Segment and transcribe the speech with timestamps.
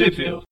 [0.00, 0.44] Sheffield.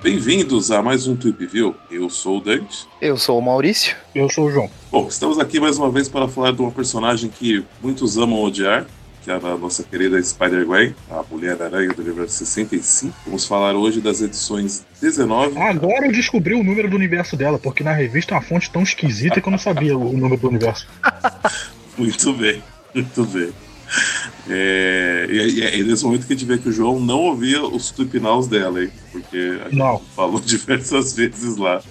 [0.00, 1.74] Bem-vindos a mais um Tweep View.
[1.90, 2.86] Eu sou o Dante.
[3.02, 3.96] Eu sou o Maurício.
[4.14, 4.70] Eu sou o João.
[4.92, 8.86] Bom, estamos aqui mais uma vez para falar de uma personagem que muitos amam odiar,
[9.28, 13.14] que é a nossa querida Spider-Gwen, a Mulher-Aranha do universo 65.
[13.26, 15.58] Vamos falar hoje das edições 19.
[15.58, 18.82] Agora eu descobri o número do universo dela, porque na revista é uma fonte tão
[18.82, 20.88] esquisita que eu não sabia o número do universo.
[21.98, 22.62] Muito bem,
[22.94, 23.52] muito bem.
[24.48, 27.90] É, e, é nesse momento que a gente vê que o João não ouvia os
[27.90, 28.90] tupinaus dela, hein?
[29.10, 30.00] Porque a gente Não.
[30.14, 31.82] falou diversas vezes lá.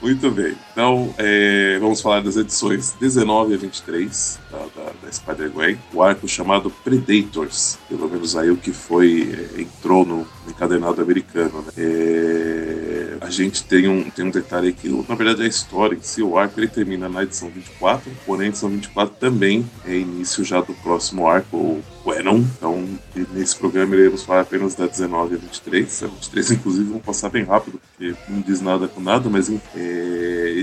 [0.00, 0.56] Muito bem.
[0.72, 5.78] Então, é, vamos falar das edições 19 a 23 da, da, da Spider-Gwen.
[5.92, 7.78] O arco chamado Predators.
[7.86, 11.62] Pelo menos aí o que foi, é, entrou no encadernado americano.
[11.62, 11.72] Né?
[11.76, 16.02] É, a gente tem um, tem um detalhe aí que, na verdade, a história em
[16.02, 20.42] si, o arco, ele termina na edição 24, porém a edição 24 também é início
[20.42, 22.38] já do próximo arco, o Venom.
[22.56, 22.88] Então,
[23.34, 26.02] nesse programa iremos falar apenas da 19 a 23.
[26.04, 29.60] A 23, inclusive, vamos passar bem rápido, porque não diz nada com nada, mas enfim.
[29.76, 29.89] É,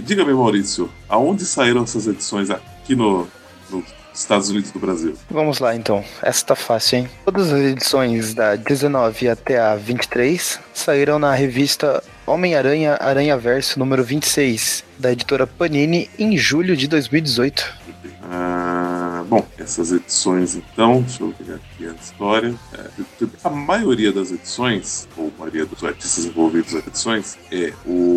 [0.03, 3.27] Diga-me, Maurício, aonde saíram essas edições aqui no,
[3.69, 3.83] nos
[4.13, 5.15] Estados Unidos do Brasil?
[5.29, 6.03] Vamos lá então.
[6.21, 7.09] Essa tá fácil, hein?
[7.25, 14.03] Todas as edições da 19 até a 23 saíram na revista Homem-Aranha Aranha Verso número
[14.03, 17.87] 26, da editora Panini, em julho de 2018.
[18.29, 22.55] Ah, bom, essas edições então, deixa eu pegar aqui a história.
[22.73, 28.16] É, a maioria das edições, ou a maioria dos artistas envolvidos nas edições, é o,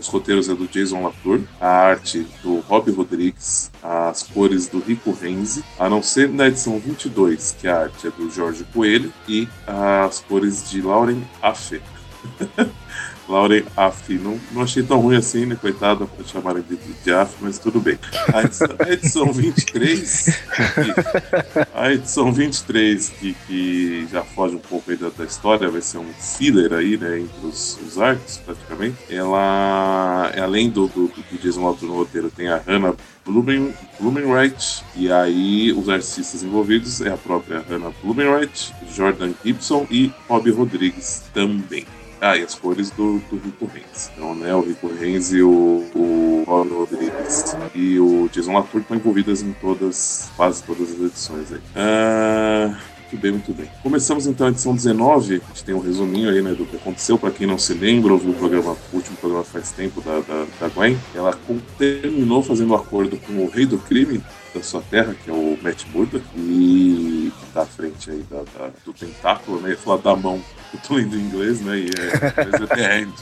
[0.00, 5.12] os roteiros é do Jason Latour, a arte do Rob Rodrigues, as cores do Rico
[5.12, 9.46] Renzi, a não ser na edição 22, que a arte é do Jorge Coelho, e
[9.66, 11.80] as cores de Lauren Affe.
[13.30, 14.12] Lauren Aff.
[14.18, 15.54] Não, não achei tão ruim assim, né?
[15.54, 17.96] Coitada, pra chamarem de, de, Aff, mas tudo bem.
[18.34, 20.24] A edição, a edição 23.
[20.24, 25.80] que- a edição 23, que, que já foge um pouco aí da, da história, vai
[25.80, 27.20] ser um filler aí, né?
[27.20, 28.96] Entre os, os arcos, praticamente.
[29.08, 32.94] Ela, além do, do, do que diz um autor no roteiro, tem a Hannah
[33.24, 40.10] Blumen, Blumenreich, e aí os artistas envolvidos é a própria Hannah Blumenreich, Jordan Gibson e
[40.28, 41.86] Rob Rodrigues também.
[42.20, 44.10] Ah, e as cores do, do Rico Reis.
[44.14, 48.96] Então, né, o Rico Reis e o, o Rob Rodrigues e o Jason Latour estão
[48.96, 51.60] envolvidas em todas, quase todas as edições aí.
[51.74, 52.76] Ah,
[53.10, 53.70] muito bem, muito bem.
[53.82, 57.18] Começamos então a edição 19, a gente tem um resuminho aí, né, do que aconteceu,
[57.18, 60.46] para quem não se lembra, ouviu o programa, o último programa faz tempo da, da,
[60.60, 61.36] da Gwen, ela
[61.78, 64.22] terminou fazendo acordo com o rei do crime
[64.54, 68.38] da sua terra, que é o Matt Murdock, e que tá à frente aí da,
[68.38, 70.42] da- do tentáculo, né, ia falar da mão,
[70.74, 73.12] eu tô lendo em inglês, né, e é, mas é hand,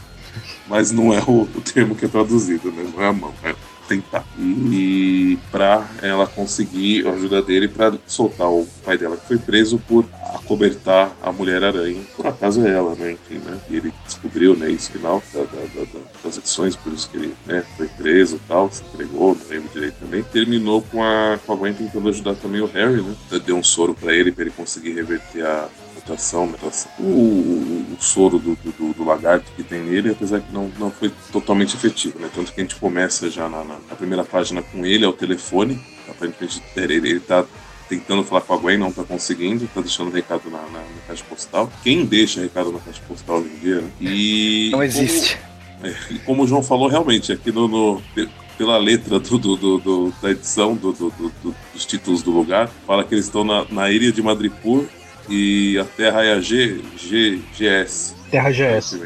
[0.67, 3.55] mas não é o, o termo que é traduzido, né, não é a mão, é
[3.89, 4.25] tentar.
[4.39, 9.79] E pra ela conseguir a ajuda dele pra soltar o pai dela, que foi preso
[9.89, 10.05] por
[10.35, 12.03] acobertar a Mulher-Aranha.
[12.17, 13.13] Por acaso é ela, né?
[13.13, 13.59] Enfim, né?
[13.71, 17.17] E ele descobriu, né, isso final da- da- da- da- das edições, por isso que
[17.17, 20.23] ele né, foi preso e tal, se entregou, não lembro direito também.
[20.23, 23.15] Terminou com a, com a Gwen tentando ajudar também o Harry, né?
[23.45, 25.69] Deu um soro pra ele, pra ele conseguir reverter a
[26.03, 26.91] mutação, mutação.
[26.99, 30.91] O, o- o soro do, do- do- lagarto que tem nele, apesar que não, não
[30.91, 32.29] foi totalmente efetivo, né?
[32.35, 36.63] Tanto que a gente começa já na, na- primeira página com ele ao telefone, aparentemente
[36.77, 37.45] ele, ele tá
[37.89, 41.25] tentando falar com a Gwen, não tá conseguindo, tá deixando recado na, na- na caixa
[41.29, 41.73] postal.
[41.83, 43.91] Quem deixa recado na caixa postal hoje em dia, né?
[44.01, 45.39] E Não existe.
[45.83, 48.29] é, e como o João falou, realmente, aqui no, no- pe-
[48.59, 52.69] pela letra do, do- do- da edição do- do- do- do- dos títulos do lugar,
[52.87, 54.85] fala que eles estão na, na ilha de Madripoor
[55.29, 58.15] e a terra é a G, G, GS.
[58.31, 58.99] Terra GS.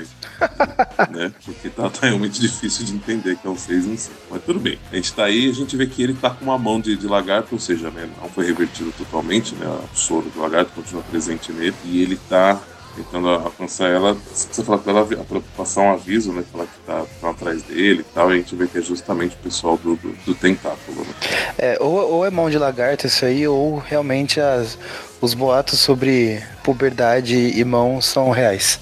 [1.11, 1.33] né?
[1.45, 4.17] Porque tá, tá realmente difícil de entender que é um 6 em 5.
[4.31, 4.79] Mas tudo bem.
[4.91, 7.07] A gente tá aí a gente vê que ele tá com uma mão de, de
[7.07, 9.67] lagarto, ou seja, né, não foi revertido totalmente, né?
[9.67, 11.75] O soro do lagarto continua presente nele.
[11.85, 12.61] E ele tá
[12.97, 14.15] tentando alcançar ela.
[14.33, 15.09] Você precisa falar pra ela
[15.57, 16.43] passar um aviso, né?
[16.51, 18.31] Falar que tá, tá atrás dele e tal.
[18.31, 21.15] E a gente vê que é justamente o pessoal do, do, do tentáculo, né?
[21.59, 24.79] É, ou, ou é mão de lagarto isso aí, ou realmente as,
[25.21, 28.79] os boatos sobre puberdade e mão são reais.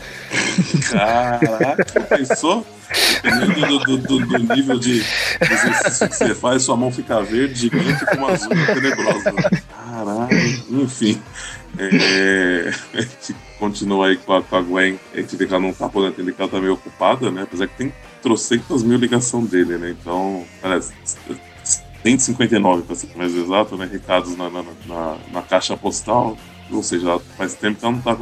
[0.90, 2.66] Caraca, pensou?
[3.22, 5.04] Dependendo do, do, do- nível de
[5.40, 9.32] exercício que você faz, sua mão fica verde, gigante com uma azul tenebrosa.
[9.76, 11.22] Caralho, enfim.
[11.78, 14.98] É, a gente continua aí com a, com a Gwen.
[15.14, 17.42] A gente vê que ela não tá podendo atender, que ela tá meio ocupada, né?
[17.42, 17.92] Apesar que tem
[18.22, 19.90] trocentas mil ligação dele, né?
[19.90, 20.92] Então, parece.
[22.02, 23.86] 159 para ser mais exato, né?
[23.90, 26.36] Recados na, na, na, na caixa postal.
[26.72, 28.16] Ou seja, faz tempo que ela não tá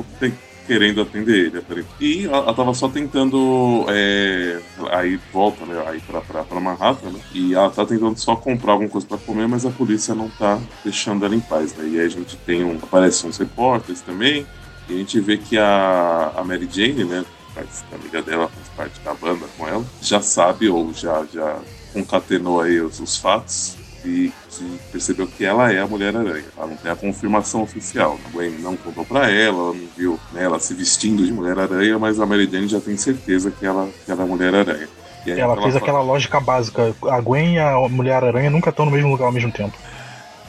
[0.67, 1.87] querendo atender ele.
[2.01, 3.87] E ela, ela tava só tentando.
[3.89, 4.61] é,
[4.91, 5.83] aí volta, né?
[5.87, 7.21] Aí pra, pra, pra Manhattan, né?
[7.33, 10.61] E ela tá tentando só comprar alguma coisa pra comer, mas a polícia não tá
[10.85, 11.89] deixando ela em paz, né?
[11.89, 12.77] E aí a gente tem um.
[12.77, 14.47] Aparecem uns repórteres também.
[14.89, 17.25] E a gente vê que a, a Mary Jane, né?
[17.55, 21.57] Faz, a amiga dela faz parte da banda com ela, já sabe ou já, já
[21.93, 26.45] concatenou aí os, os fatos e que percebeu que ela é a Mulher-Aranha.
[26.57, 28.19] Ela não tem a confirmação oficial.
[28.27, 31.99] A Gwen não contou pra ela, ela não viu né, ela se vestindo de Mulher-Aranha,
[31.99, 34.89] mas a Mary Jane já tem certeza que ela, que ela é a Mulher-Aranha.
[35.27, 36.95] E Ela ela fez fala- aquela lógica básica.
[37.11, 39.77] A Gwen e a Mulher-Aranha nunca estão no mesmo lugar ao mesmo tempo.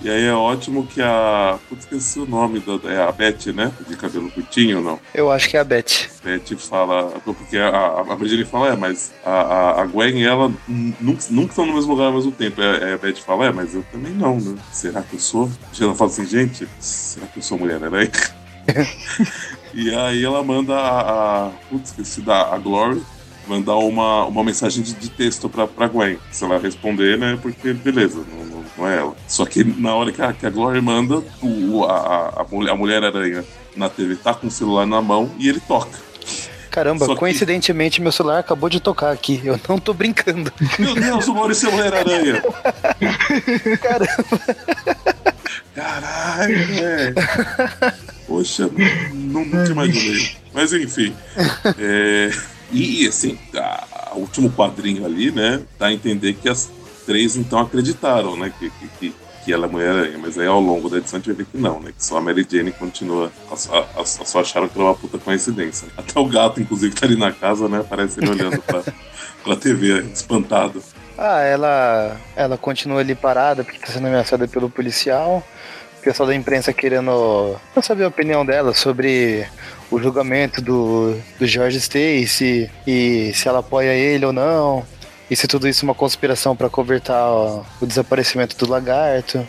[0.01, 1.59] E aí é ótimo que a.
[1.67, 2.89] Putz, esqueci o nome da.
[2.89, 3.71] É a Beth, né?
[3.87, 4.99] De cabelo curtinho ou não?
[5.13, 6.07] Eu acho que é a Beth.
[6.23, 7.11] Beth fala.
[7.25, 11.49] Porque a, a, a Virginia fala, é, mas a, a, Gwen e ela nunca, nunca
[11.49, 12.61] estão no mesmo lugar ao mesmo tempo.
[12.61, 14.55] É, é, a Beth fala, é, mas eu também não, né?
[14.71, 15.49] Será que eu sou?
[15.77, 18.11] E ela fala assim, gente, será que eu sou Mulher-Aranha?
[19.73, 21.47] e aí ela manda a.
[21.47, 23.01] a putz, esqueci da a Glory
[23.49, 26.19] mandar uma, uma mensagem de, de texto pra, pra Gwen.
[26.31, 27.37] Se ela responder, né?
[27.41, 29.15] Porque beleza, não, é ela.
[29.27, 32.71] Só que na hora que a, que a Glory manda, o, a, a, a mulher-
[32.71, 33.43] a Mulher-Aranha
[33.75, 35.97] na TV tá com o celular na mão e ele toca.
[36.69, 39.41] Caramba, Só que- coincidentemente meu celular acabou de tocar aqui.
[39.43, 40.51] Eu não tô brincando.
[40.77, 42.43] Meu Deus, o Maurício é Mulher-Aranha!
[43.81, 44.39] Caramba.
[45.73, 47.15] Caralho, velho!
[48.27, 48.69] Poxa,
[49.13, 50.31] não, te imaginei.
[50.53, 51.15] Mas enfim.
[51.79, 52.29] é,
[52.71, 53.37] e assim,
[54.13, 55.61] o último quadrinho ali, né?
[55.79, 56.69] Dá a entender que as
[57.09, 58.53] três então acreditaram, né?
[58.59, 58.69] Que,
[58.99, 59.13] que,
[59.43, 60.17] que, ela é Mulher-Aranha.
[60.19, 61.91] Mas aí ao longo da edição a gente vai ver que não, né?
[61.97, 63.31] Que só a Mary Jane continua.
[63.51, 65.87] a- a- Só acharam que era uma puta coincidência.
[65.97, 67.79] Até o gato, inclusive, que tá ali na casa, né?
[67.79, 68.83] Aparece ele olhando pra,
[69.43, 70.83] pra TV, espantado.
[71.17, 75.43] Ah, ela, ela continua ali parada porque tá sendo ameaçada pelo policial.
[75.97, 79.45] O pessoal da imprensa querendo saber a opinião dela sobre
[79.91, 84.85] o julgamento do, do George Stacy e se ela apoia ele ou não.
[85.29, 89.45] E se tudo isso é uma conspiração pra cobertar ó, o desaparecimento do lagarto.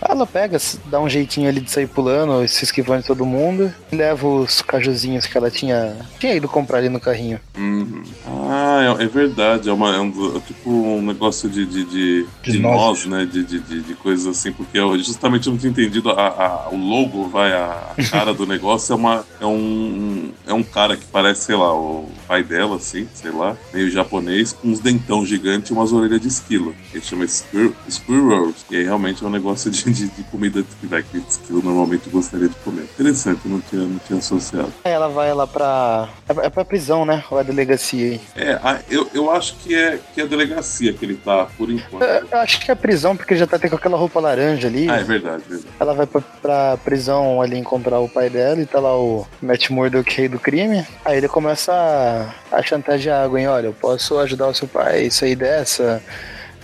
[0.00, 3.96] Ela pega, dá um jeitinho ali de sair pulando, se esquivando de todo mundo, e
[3.96, 7.40] leva os cajuzinhos que ela tinha, tinha ido comprar ali no carrinho.
[7.56, 8.04] Uhum.
[8.48, 9.68] Ah, é, é verdade.
[9.68, 13.26] É, uma, é um, é tipo um negócio de, de, de, De nós, né?
[13.26, 16.68] De, de, de, de coisas assim, porque eu justamente eu não tinha entendido a, a-
[16.70, 19.26] o logo, vai, a, a cara do negócio é uma.
[19.40, 23.56] É um, é um cara que parece, sei lá, o pai dela, assim, sei lá,
[23.72, 26.74] meio japonês, com uns dentão gigantes e umas orelhas de esquilo.
[26.92, 28.64] Ele chama Squir- Squirrels.
[28.70, 32.08] E aí realmente é um negócio de, de, de comida que vai que esquilo normalmente
[32.10, 32.82] gostaria de comer.
[32.84, 34.72] Interessante, não tinha, não tinha associado.
[34.84, 36.08] Aí ela vai lá pra.
[36.28, 37.22] É é pra prisão, né?
[37.30, 38.20] Ou a delegacia aí.
[38.36, 41.70] É, a- eu, eu acho que é, que é a delegacia que ele tá, por
[41.70, 42.02] enquanto.
[42.02, 44.88] Eu, eu acho que é prisão, porque já tá até com aquela roupa laranja ali.
[44.88, 45.72] Ah, é verdade, verdade.
[45.78, 49.68] Ela vai pra, pra prisão ali encontrar o pai dela e tá lá o Matt
[49.70, 50.86] Murdock, rei do crime.
[51.04, 55.10] Aí ele começa a, a chantagear a Gwen, olha, eu posso ajudar o seu pai
[55.10, 56.02] sair dessa,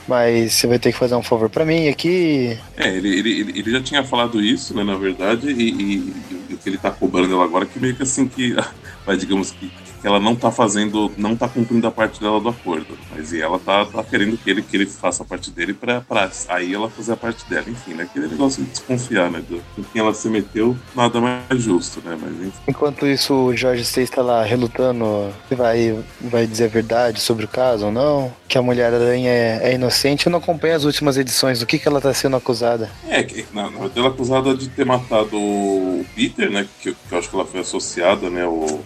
[0.08, 2.58] mas você vai ter que fazer um favor pra mim aqui.
[2.76, 6.14] É, ele, ele, ele já tinha falado isso, né, na verdade, e, e-
[6.50, 8.54] e o que ele tá cobrando ela agora que meio que assim que,
[9.04, 9.70] vai, digamos que
[10.04, 12.98] ela não tá fazendo, não tá cumprindo a parte dela do acordo.
[13.10, 16.02] Mas e ela tá, tá querendo que ele, que ele faça a parte dele pra,
[16.02, 17.64] pra aí ela fazer a parte dela.
[17.68, 21.62] Enfim, né, aquele negócio de desconfiar, né, do, com quem ela se meteu, nada mais
[21.62, 22.60] justo, né, mas enfim.
[22.68, 27.44] Enquanto isso, o Jorge Stacy tá lá relutando se vai, vai dizer a verdade sobre
[27.44, 30.26] o caso ou não, que a Mulher-Aranha é, é inocente.
[30.26, 32.90] Eu não acompanho as últimas edições, do que, que ela tá sendo acusada.
[33.08, 36.66] É, que, na, na verdade ela é acusada de ter matado o Peter, né?
[36.80, 38.46] Que, que eu acho que ela foi associada, né?
[38.46, 38.80] O,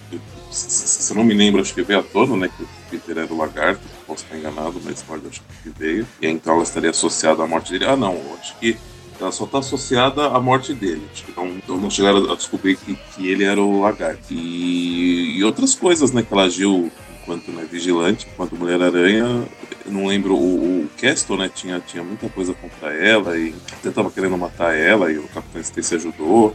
[0.58, 2.50] se, não me lembro, acho que veio à tona, né?
[2.54, 6.06] Que o Peter era o lagarto, posso estar enganado, mas pode acho que veio.
[6.20, 7.86] E então ela estaria associada à morte dele.
[7.86, 8.76] Ah, não, acho que
[9.20, 11.06] ela só está associada à morte dele.
[11.36, 14.22] Não, então não chegaram a descobrir que, que ele era o lagarto.
[14.30, 16.22] E, e outras coisas, né?
[16.22, 16.90] Que ela agiu
[17.22, 19.44] enquanto né, vigilante, enquanto Mulher-Aranha.
[19.86, 21.50] Não lembro, o, o Castle, né?
[21.52, 25.60] Tinha, tinha muita coisa contra ela e até tava querendo matar ela e o Capitão
[25.60, 26.54] Stacy ajudou.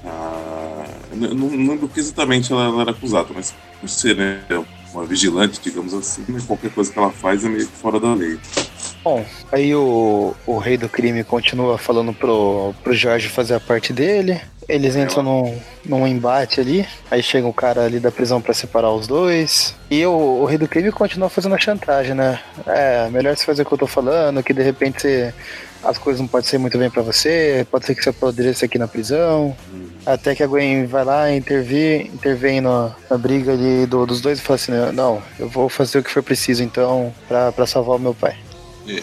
[1.22, 4.42] Eu não, lembro que exatamente ela, ela era acusada, mas por ser né,
[4.94, 8.40] uma vigilante, digamos assim, né, qualquer coisa que ela faz é meio fora da lei.
[9.04, 13.92] Bom, aí o, o rei do crime continua falando pro, pro Jorge fazer a parte
[13.92, 14.40] dele.
[14.70, 16.88] Eles entram num, num embate ali.
[17.12, 19.76] Aí chega o cara ali da prisão pra separar os dois.
[19.92, 22.40] E o, o rei do crime continua fazendo a chantagem, né?
[22.66, 25.34] É, melhor você fazer o que eu tô falando, que de repente você-
[25.84, 27.68] as coisas não podem ser muito bem pra você.
[27.70, 29.54] Pode ser que você apodreça aqui na prisão.
[30.06, 34.22] Até que a Gwen vai lá e intervir, intervém na, na briga ali do- dos
[34.22, 37.98] dois e fala assim: Não, eu vou fazer o que for preciso então pra salvar
[37.98, 38.38] o meu pai.
[38.86, 39.02] É,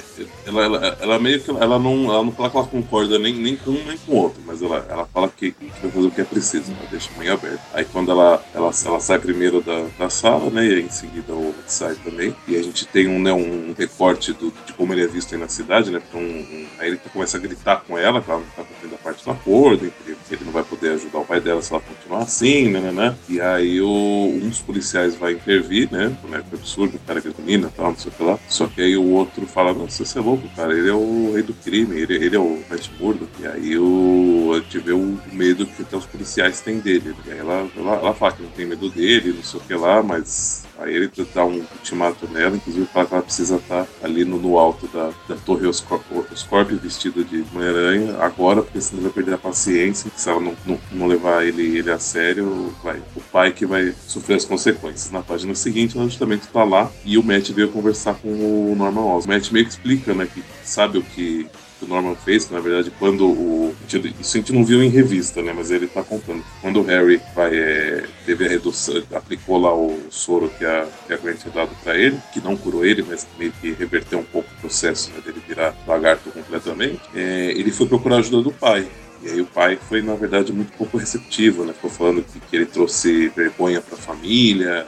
[0.50, 3.56] ela, ela, ela, meio que ela não, ela não fala que ela concorda nem, nem
[3.56, 6.10] com um nem com o outro, mas ela, ela fala que, que vai fazer o
[6.10, 7.60] que é preciso, ela deixa meio aberto.
[7.72, 10.66] Aí quando ela, ela, ela sai primeiro da, da sala, né?
[10.66, 12.34] E aí em seguida o Red sai também.
[12.46, 15.40] E a gente tem um, né, um recorte do, de como ele é visto aí
[15.40, 16.00] na cidade, né?
[16.08, 18.98] Então, um, aí ele começa a gritar com ela, que ela não tá cumprindo a
[18.98, 22.22] parte do acordo, que ele não vai poder ajudar o pai dela se ela continuar
[22.22, 23.16] assim, né, né, né?
[23.28, 26.16] E aí o, um dos policiais vai intervir, né?
[26.28, 28.38] Né, que absurdo, o cara grita menina tal, não sei o que lá.
[28.48, 31.42] Só que aí o outro fala, não, você é louco, cara, ele é o rei
[31.42, 33.30] do crime, ele, ele é o Matt Murdock.
[33.40, 37.14] E aí o, a gente vê o medo que até os policiais têm dele.
[37.26, 39.74] E aí ela, ela, ela fala que não tem medo dele, não sei o que
[39.74, 44.24] lá, mas Aí ele dá um ultimato nela, inclusive fala que ela precisa estar ali
[44.24, 49.12] no, no alto da, da torre Oscorp, Oscorp vestida de Mulher-Aranha agora, porque senão vai
[49.12, 53.20] perder a paciência, se ela não, não, não, levar ele, ele a sério, vai, o
[53.20, 55.10] pai que vai sofrer as consequências.
[55.10, 59.02] Na página seguinte, ela justamente está lá e o Matt veio conversar com o Norman
[59.02, 59.20] Osborn.
[59.20, 61.46] O Matt meio que explica, né, que sabe o que
[61.80, 63.74] que o Norman fez, que na verdade quando o.
[64.20, 65.52] Isso a gente não viu em revista, né?
[65.56, 66.44] Mas ele tá contando.
[66.60, 71.12] Quando o Harry vai, é, teve a redução, aplicou lá o soro que a, que
[71.14, 74.24] a Gwen tinha dado pra ele, que não curou ele, mas meio que reverteu um
[74.24, 78.86] pouco o processo né, dele virar lagarto completamente, é, ele foi procurar ajuda do pai.
[79.22, 81.74] E aí o pai foi, na verdade, muito pouco receptivo, né?
[81.74, 84.86] Ficou falando que, que ele trouxe vergonha para a família,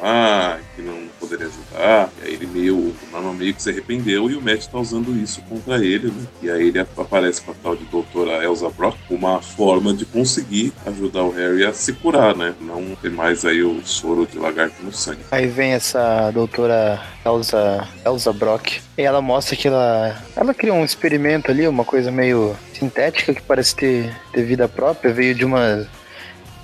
[0.00, 2.10] lá, que não poderia ajudar.
[2.22, 5.16] E aí ele meio, o Norman meio que se arrependeu e o Matt tá usando
[5.16, 6.26] isso contra ele, né?
[6.42, 10.72] E aí ele aparece com a tal de doutora Elsa Brock, uma forma de conseguir
[10.86, 12.54] ajudar o Harry a se curar, né?
[12.60, 15.20] Não ter mais aí o soro de lagarto no sangue.
[15.30, 20.84] Aí vem essa doutora Elsa, Elsa Brock e ela mostra que ela, ela criou um
[20.84, 25.86] experimento ali, uma coisa meio sintética que parece ter, ter vida própria, veio de uma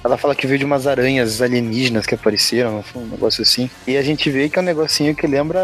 [0.04, 3.70] ela fala que veio de umas aranhas alienígenas que apareceram, um negócio assim.
[3.86, 5.60] E a gente vê que é um negocinho que lembra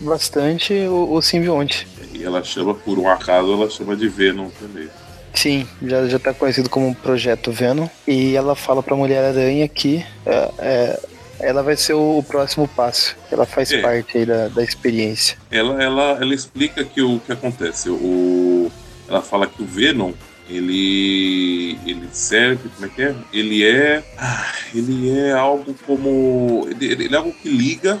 [0.00, 1.88] bastante o, o simbionte.
[2.14, 4.88] E ela chama, por um acaso, ela chama de Venom também.
[5.34, 7.88] Sim, já, já tá conhecido como Projeto Venom.
[8.06, 11.00] E ela fala pra Mulher-Aranha que é, é,
[11.40, 13.16] ela vai ser o, o, próximo passo.
[13.32, 13.80] Ela faz é.
[13.80, 15.36] parte aí da, da experiência.
[15.50, 17.90] Ela, ela, ela explica que o que acontece.
[17.90, 18.70] O,
[19.08, 20.12] ela fala que o Venom
[20.48, 23.14] ele ele serve como é que é?
[23.32, 28.00] Ele é ah, ele é algo como ele, ele, é algo que liga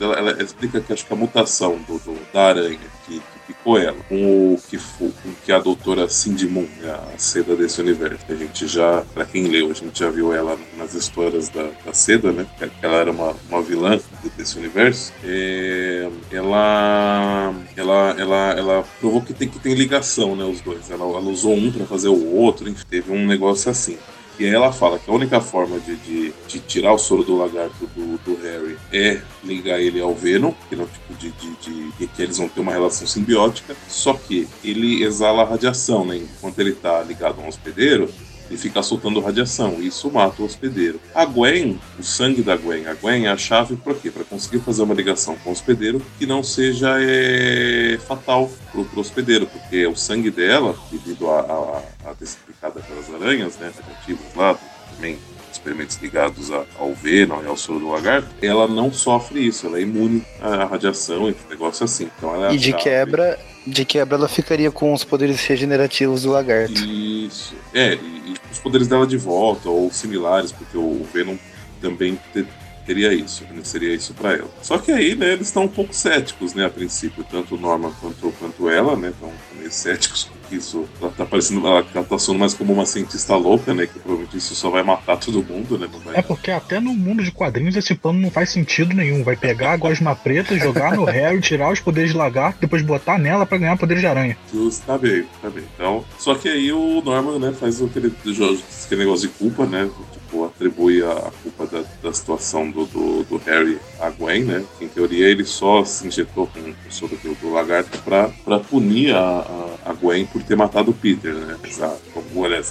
[0.00, 3.96] ela, ela, explica que acho que a mutação do, do da aranha que, ficou ela,
[4.08, 5.12] com o que, com
[5.44, 8.24] que a doutora Cindy Moon, né, a seda desse universo.
[8.28, 11.92] A gente já, para quem leu, a gente já viu ela nas histórias da, da
[11.92, 12.46] seda, né?
[12.58, 14.00] Que ela era uma, uma vilã
[14.36, 15.12] desse universo.
[15.24, 20.44] É, ela, ela, ela, ela provou que tem, que tem ligação, né?
[20.44, 20.90] Os dois.
[20.90, 23.96] Ela, ela usou um para fazer o outro, enfim, teve um negócio assim.
[24.38, 27.36] E aí ela fala que a única forma de, de, de tirar o soro do
[27.36, 28.18] lagarto do,
[28.92, 32.48] é ligar ele ao Venom, que, é um tipo de, de, de, que eles vão
[32.48, 36.16] ter uma relação simbiótica, só que ele exala radiação, né?
[36.16, 38.08] Enquanto ele está ligado a um hospedeiro,
[38.52, 39.76] e fica soltando radiação.
[39.80, 41.00] E isso mata o hospedeiro.
[41.14, 44.10] A Gwen, o sangue da Gwen, a Gwen é a chave para quê?
[44.10, 49.00] Para conseguir fazer uma ligação com o hospedeiro que não seja é, fatal pro, pro
[49.00, 52.14] hospedeiro, porque o sangue dela, devido a, a, a
[52.46, 54.58] picada pelas aranhas, né, negativas lá,
[54.94, 55.18] também
[55.62, 59.82] experimentos ligados ao Venom e ao soro do lagarto, ela não sofre isso, ela é
[59.82, 62.10] imune à radiação e negócio assim.
[62.18, 66.30] Então ela é e de quebra, de quebra ela ficaria com os poderes regenerativos do
[66.30, 66.74] lagarto.
[66.74, 67.54] Isso.
[67.72, 71.36] É, e, e os poderes dela de volta, ou similares, porque o Venom
[71.80, 72.44] também te,
[72.84, 73.60] teria isso, né?
[73.62, 74.50] seria isso para ela.
[74.62, 77.92] Só que aí, né, eles estão um pouco céticos, né, a princípio, tanto o Norman
[78.00, 80.86] quanto, quanto ela, né, estão meio céticos com isso.
[81.00, 84.54] Ela tá parecendo, ela, tá sendo mais como uma cientista louca, né, que provavelmente isso
[84.54, 86.16] só vai matar todo mundo, né, vai...
[86.16, 89.22] É porque até no mundo de quadrinhos esse plano não faz sentido nenhum.
[89.22, 93.18] Vai pegar a gosma preta, jogar no Harry, tirar os poderes de lagarto, depois botar
[93.18, 94.36] nela para ganhar poderes de aranha.
[94.52, 95.64] Justo, tá bem, tá bem.
[95.74, 99.88] Então, só que aí o Norman, né, faz aquele, aquele negócio de culpa, né,
[100.32, 104.64] tipo, atribui a, culpa da, da situação do, do, do, Harry a Gwen, né?
[104.80, 109.14] Em teoria ele só se injetou com o soro do, do lagarto pra, pra punir
[109.14, 111.58] a, a, a, Gwen por ter matado o Peter, né?
[111.64, 112.00] Exato.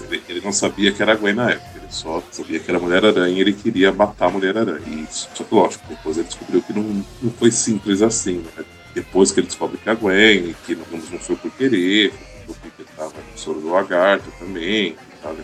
[0.09, 2.79] Ele, ele não sabia que era a Gwen na época, ele só sabia que era
[2.79, 5.07] a Mulher-Aranha e ele queria matar a Mulher-Aranha.
[5.09, 8.65] Só que, lógico, depois ele descobriu que não, não foi simples assim, né?
[8.93, 12.11] Depois que ele descobre que a Gwen, que não, não foi por querer,
[12.47, 14.97] o Peter tava com o soro do lagarto também,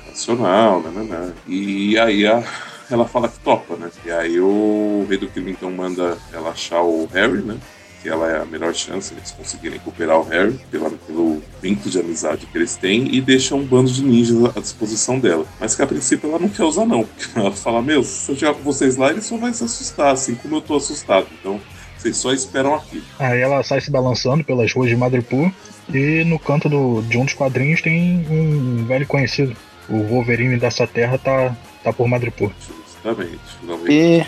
[0.07, 1.33] nacional, né, né, né.
[1.47, 2.43] E aí a,
[2.89, 3.89] ela fala que topa, né?
[4.05, 7.57] E aí o rei do crime então manda ela achar o Harry, né?
[8.01, 11.99] Que ela é a melhor chance eles conseguirem recuperar o Harry pelo, pelo vínculo de
[11.99, 15.45] amizade que eles têm e deixa um bando de ninjas à disposição dela.
[15.59, 17.03] Mas que a princípio ela não quer usar, não.
[17.03, 20.13] Porque ela fala: Meu, se eu chegar com vocês lá, ele só vai se assustar,
[20.13, 21.27] assim como eu tô assustado.
[21.39, 21.59] Então
[22.05, 23.03] eles só esperam aqui.
[23.19, 25.51] Aí ela sai se balançando pelas ruas de Madripoor
[25.93, 29.55] e no canto do, de um dos quadrinhos tem um velho conhecido.
[29.89, 32.51] O Wolverine dessa terra tá, tá por Madripoor.
[32.85, 33.39] Justamente.
[33.59, 34.21] Finalmente E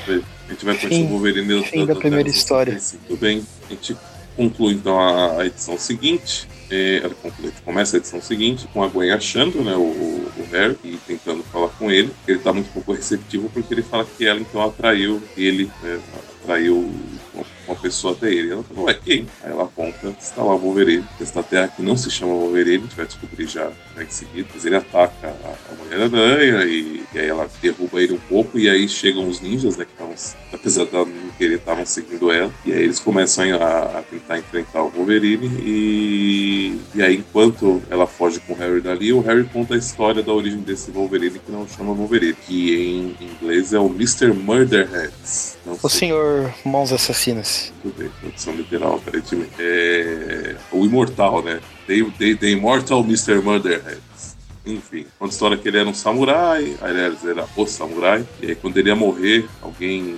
[0.48, 2.80] a gente vai conhecer o Wolverine fim da primeira história.
[3.08, 3.46] Tudo bem.
[3.68, 3.96] A gente
[4.36, 6.48] conclui então a, a edição seguinte.
[6.72, 10.78] É, ela conclui, começa a edição seguinte com a Gwen achando né, o, o Harry
[10.84, 12.12] e tentando falar com ele.
[12.28, 16.00] Ele tá muito pouco receptivo porque ele fala que ela então atraiu ele, né,
[16.42, 16.94] atraiu
[17.70, 18.52] uma, pessoa até ele.
[18.52, 19.28] Ela fala, ué, quem?
[19.44, 21.06] Aí ela aponta, está lá o Wolverine.
[21.20, 24.48] Esta terra que não se chama Wolverine, a gente vai descobrir já né, em seguida.
[24.54, 28.70] Mas ele ataca a, a Mulher-Aranha e, e aí ela derruba ele um pouco e
[28.70, 30.16] aí chegam os ninjas, né, que estavam,
[30.54, 32.52] apesar de ela não querer, estavam seguindo ela.
[32.66, 38.08] E aí eles começam a, a tentar enfrentar o Wolverine e, e aí enquanto ela
[38.08, 41.52] foge com o Harry dali, o Harry conta a história da origem desse Wolverine que
[41.52, 44.34] não chama Wolverine, que em inglês é o Mr.
[44.34, 45.58] Murderheads.
[45.82, 47.59] O senhor Mãos Assassinas.
[47.84, 49.52] Muito bem, tradução literal, aparentemente.
[49.60, 50.56] É...
[50.72, 51.60] O imortal, né?
[51.88, 53.42] The, the, the Immortal Mr.
[53.42, 54.09] Murderheads.
[54.74, 58.78] Enfim, a história que ele era um samurai, aliás, era o samurai, e aí quando
[58.78, 60.18] ele ia morrer, alguém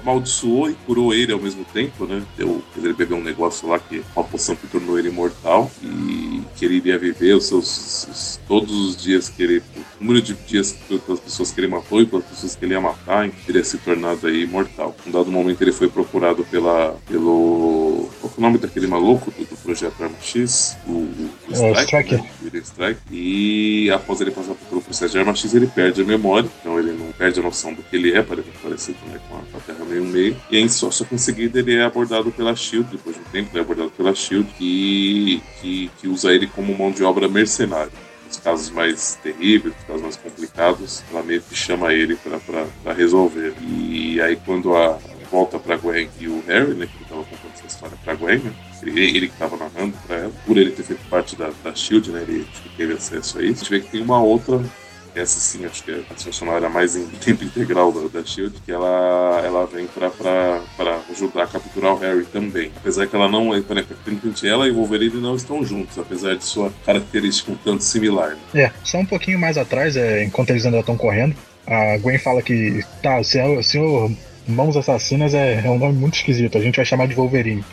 [0.00, 2.22] amaldiçoou e curou ele ao mesmo tempo, né?
[2.36, 6.64] Deu, ele bebeu um negócio lá que uma poção que tornou ele imortal e que
[6.64, 9.62] ele iria viver os seus os- todos os dias que ele
[10.00, 10.72] o número de dias
[11.06, 13.78] pelas pessoas que ele matou e pelas pessoas que ele ia matar, ele teria se
[13.78, 14.94] tornado aí imortal.
[15.06, 19.30] Em um dado momento ele foi procurado pela pelo qual é o nome daquele maluco
[19.30, 20.76] do, do projeto Arma X?
[20.86, 22.22] O, o, o É, o Striker.
[22.22, 22.30] né?
[22.52, 23.00] O Strike.
[23.10, 26.92] E após ele passar pelo processo de Arma X, ele perde a memória, então ele
[26.92, 29.84] não perde a noção do que ele é, parecido né, com, a, com a Terra
[29.84, 30.36] meio meio.
[30.50, 33.50] E aí, só, só em seguida ele é abordado pela Shield, depois de um tempo
[33.52, 37.92] ele é abordado pela Shield, que, que, que usa ele como mão de obra mercenária.
[38.26, 43.52] Nos casos mais terríveis, nos casos mais complicados, ela meio que chama ele para resolver.
[43.60, 44.98] E aí quando a
[45.30, 48.52] volta para Gwen e o Harry, né, que estava contando essa história para Gwen, né,
[48.82, 52.10] ele, ele que estava narrando para ela, por ele ter feito parte da, da Shield,
[52.10, 53.64] né, ele que teve acesso a isso.
[53.64, 54.60] A gente vê que tem uma outra
[55.14, 58.72] essa sim, acho que é a funcionária mais em tempo integral da, da Shield, que
[58.72, 62.72] ela, ela vem para ajudar a capturar o Harry também.
[62.76, 66.44] Apesar que ela não é, aparentemente ela e o Wolverine não estão juntos, apesar de
[66.44, 68.36] sua característica um tanto similar.
[68.54, 68.64] Né?
[68.64, 72.42] É, só um pouquinho mais atrás, é, enquanto eles ainda estão correndo, a Gwen fala
[72.42, 74.10] que tá, o senhor, senhor
[74.48, 77.64] Mãos Assassinas é, é um nome muito esquisito, a gente vai chamar de Wolverine.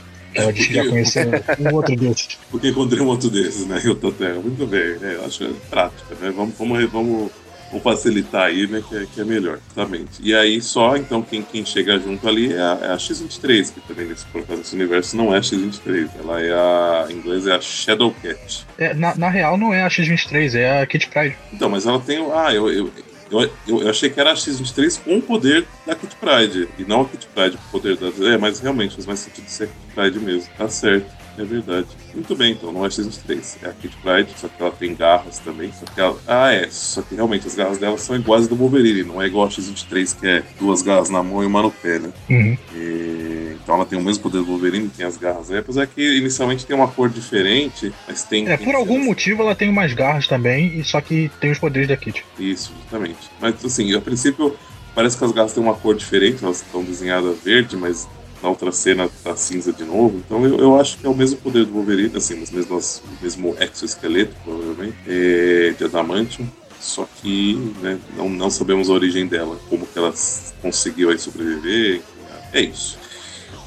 [0.53, 1.23] Disse que já conheceu
[1.59, 2.37] um outro desses.
[2.51, 3.81] Porque encontrei um outro desses, né?
[3.83, 4.33] Eu tô até.
[4.33, 6.31] Muito bem, é, eu acho é prática, né?
[6.35, 7.31] Vamos, vamos, vamos,
[7.69, 8.83] vamos facilitar aí, né?
[8.87, 10.21] Que é, que é melhor, exatamente.
[10.21, 13.81] E aí só, então, quem, quem chega junto ali é a, é a X-23, que
[13.81, 16.09] também, nesse, por causa desse universo, não é a X-23.
[16.19, 17.07] Ela é a.
[17.09, 18.65] Em inglês é a Shadowcat.
[18.77, 21.35] É, na, na real, não é a X-23, é a Kit Pride.
[21.51, 22.19] Então, mas ela tem.
[22.33, 22.71] Ah, eu.
[22.71, 22.91] eu
[23.31, 26.83] eu, eu, eu achei que era a X-23 com o poder da Kit Pride, e
[26.83, 28.07] não a Kit Pride com o poder da.
[28.27, 30.49] É, mas realmente faz mais sentido ser a Kit Pride mesmo.
[30.57, 31.11] Tá certo,
[31.41, 31.87] é verdade.
[32.13, 34.95] Muito bem, então não é a X-23, é a Kit Pride, só que ela tem
[34.95, 35.71] garras também.
[35.71, 39.03] Só que ela, ah, é, só que realmente as garras dela são iguais do Wolverine,
[39.03, 41.99] não é igual a X-23, que é duas garras na mão e uma no pé,
[41.99, 42.11] né?
[42.29, 42.57] Uhum.
[42.75, 46.01] E- então ela tem o mesmo poder do Wolverine, tem as garras aí, apesar que
[46.17, 48.47] inicialmente tem uma cor diferente, mas tem.
[48.49, 51.87] É, por algum motivo ela tem umas garras também, e só que tem os poderes
[51.87, 52.25] da Kit.
[52.39, 53.29] Isso, justamente.
[53.39, 54.55] Mas assim, a princípio
[54.95, 58.07] parece que as garras têm uma cor diferente, elas estão desenhadas verde, mas
[58.41, 60.21] na outra cena tá cinza de novo.
[60.25, 63.23] Então eu, eu acho que é o mesmo poder do Wolverine, assim, os mesmos, o
[63.23, 66.47] mesmo exoesqueleto, provavelmente, é, de Adamantium.
[66.79, 70.13] Só que né, não, não sabemos a origem dela, como que ela
[70.61, 72.01] conseguiu aí sobreviver.
[72.53, 72.97] É isso.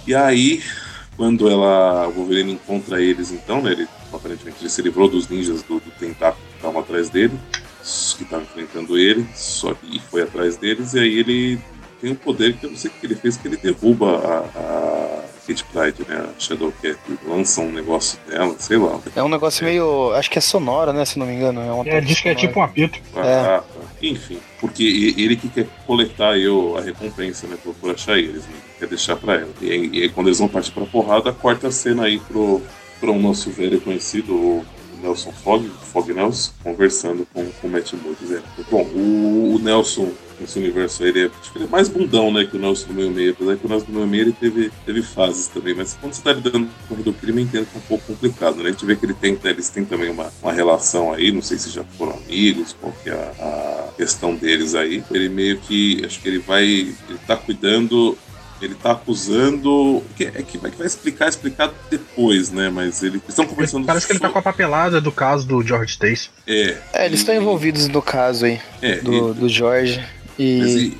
[0.06, 0.62] E aí,
[1.16, 5.62] quando ela, o Wolverine encontra eles, então, né, ele aparentemente ele se livrou dos ninjas
[5.62, 7.32] do, do tentáculo que estavam atrás dele,
[8.16, 11.60] que estavam enfrentando ele, só que foi atrás deles, e aí ele
[12.02, 14.38] tem um poder que eu não sei o que ele fez, que ele derruba a,
[14.58, 19.00] a Kate Pride, né, a Shadowcat, lança um negócio dela, sei lá.
[19.14, 20.12] É um negócio meio.
[20.14, 21.04] Acho que é sonora, né?
[21.04, 21.60] Se não me engano.
[21.60, 22.98] É, uma É, diz que é tipo um apito.
[23.14, 23.64] Ah, tá.
[24.02, 28.54] Enfim, porque ele que quer coletar eu, a recompensa, né, por, por achar eles, né,
[28.80, 29.50] quer deixar pra ela.
[29.60, 32.60] E aí, e aí quando eles vão partir pra porrada, corta a cena aí pro,
[32.98, 34.66] pro nosso velho conhecido, o
[35.02, 40.10] Nelson Fogg, Fogg Nelson, conversando com, com o Matt Moore, dizendo, bom, o, o Nelson,
[40.40, 42.88] nesse universo aí, ele é, acho que ele é mais bundão, né, que o Nelson
[42.88, 45.96] do meio meio, apesar que o Nelson do meio meio teve, teve fases também, mas
[46.00, 48.68] quando você tá lidando com o do crime, entendo que é um pouco complicado, né,
[48.68, 51.42] a gente vê que ele tem, né, eles têm também uma, uma relação aí, não
[51.42, 55.58] sei se já foram amigos, qual que é a, a questão deles aí, ele meio
[55.58, 58.16] que, acho que ele vai, ele tá cuidando
[58.64, 60.02] ele tá acusando.
[60.16, 62.70] Que é que vai, que vai explicar, explicar depois, né?
[62.70, 63.86] Mas ele, eles estão conversando.
[63.86, 66.30] Parece que ele tá com a papelada do caso do George Stacy.
[66.46, 66.76] É.
[66.92, 70.04] É, eles estão envolvidos no caso aí É, do, do Jorge.
[70.38, 70.98] e- mas E.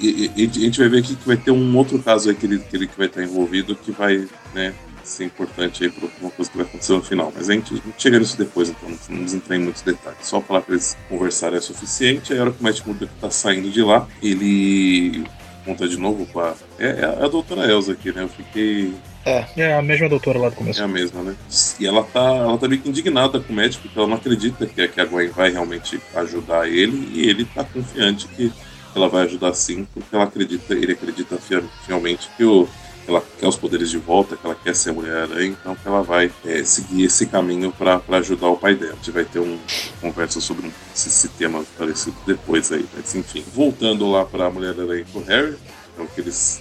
[0.00, 2.46] e- e, a gente vai ver aqui que vai ter um outro caso aí que
[2.46, 6.30] ele, que ele que vai estar envolvido que vai, né, ser importante aí para uma
[6.30, 7.30] coisa que vai acontecer no final.
[7.36, 9.82] Mas a gente, a gente chega nisso depois, então não, não nos entrar em muitos
[9.82, 10.18] detalhes.
[10.22, 12.32] Só falar para eles conversarem é suficiente.
[12.32, 15.24] Aí a hora que o Matt Murdock tá saindo de lá, ele
[15.64, 16.54] conta de novo com a.
[16.78, 18.22] É, é a doutora Elsa aqui, né?
[18.22, 18.94] Eu fiquei.
[19.24, 19.44] É.
[19.56, 20.80] É a mesma doutora lá do começo.
[20.80, 21.34] É a mesma, né?
[21.80, 24.66] E ela tá, ela tá meio que indignada com o médico, porque ela não acredita
[24.66, 28.52] que, que a Gwen vai realmente ajudar ele, e ele tá confiante que
[28.94, 31.36] ela vai ajudar sim, porque ela acredita, ele acredita
[31.84, 32.68] fielmente que o
[33.06, 36.30] ela quer os poderes de volta, que ela quer ser Mulher-Aranha, então que ela vai
[36.44, 38.92] é, seguir esse caminho para ajudar o pai dela.
[38.92, 39.58] A gente vai ter uma
[40.00, 43.44] conversa sobre esse, esse, tema parecido depois aí, mas enfim.
[43.54, 45.56] Voltando lá para Mulher-Aranha e pro Harry,
[45.92, 46.60] então que eles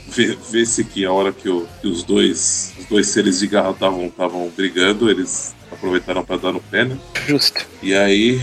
[0.51, 4.51] vê-se que a hora que, o, que, os dois os dois seres de garra estavam
[4.55, 6.97] brigando, eles aproveitaram para dar no pé, né?
[7.25, 7.65] Justo.
[7.81, 8.39] E aí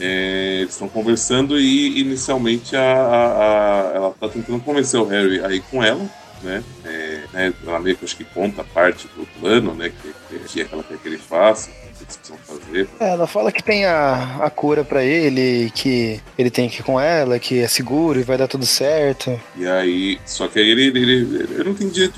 [0.00, 5.44] é, eles estão conversando e inicialmente a, a, a, ela tá tentando convencer o Harry
[5.44, 6.04] aí com ela,
[6.42, 6.62] né?
[6.84, 9.90] É, né ela meio que acho que conta parte do plano, né?
[9.90, 10.14] Que,
[10.48, 12.88] que, é que ela quer que ele faça, o que eles precisam fazer.
[13.00, 16.84] É, ela fala que tem a, a cura para ele, que ele tem que ir
[16.84, 19.40] com ela, que é seguro e vai dar tudo certo.
[19.56, 22.12] E aí, só que aí ele, ele, ele eu não entendi,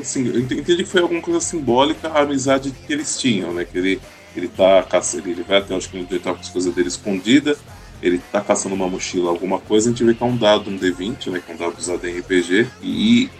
[0.00, 3.64] assim, eu entendi que foi alguma coisa simbólica a amizade que eles tinham, né?
[3.64, 4.00] Que ele
[4.36, 7.56] ele tá caçando, ele vai até acho que ele tá com as coisas dele escondida
[8.02, 10.78] ele tá caçando uma mochila, alguma coisa, a gente vê que é um dado, um
[10.78, 11.42] D20, né?
[11.44, 12.66] Que é um dado usado em RPG.
[12.82, 13.30] E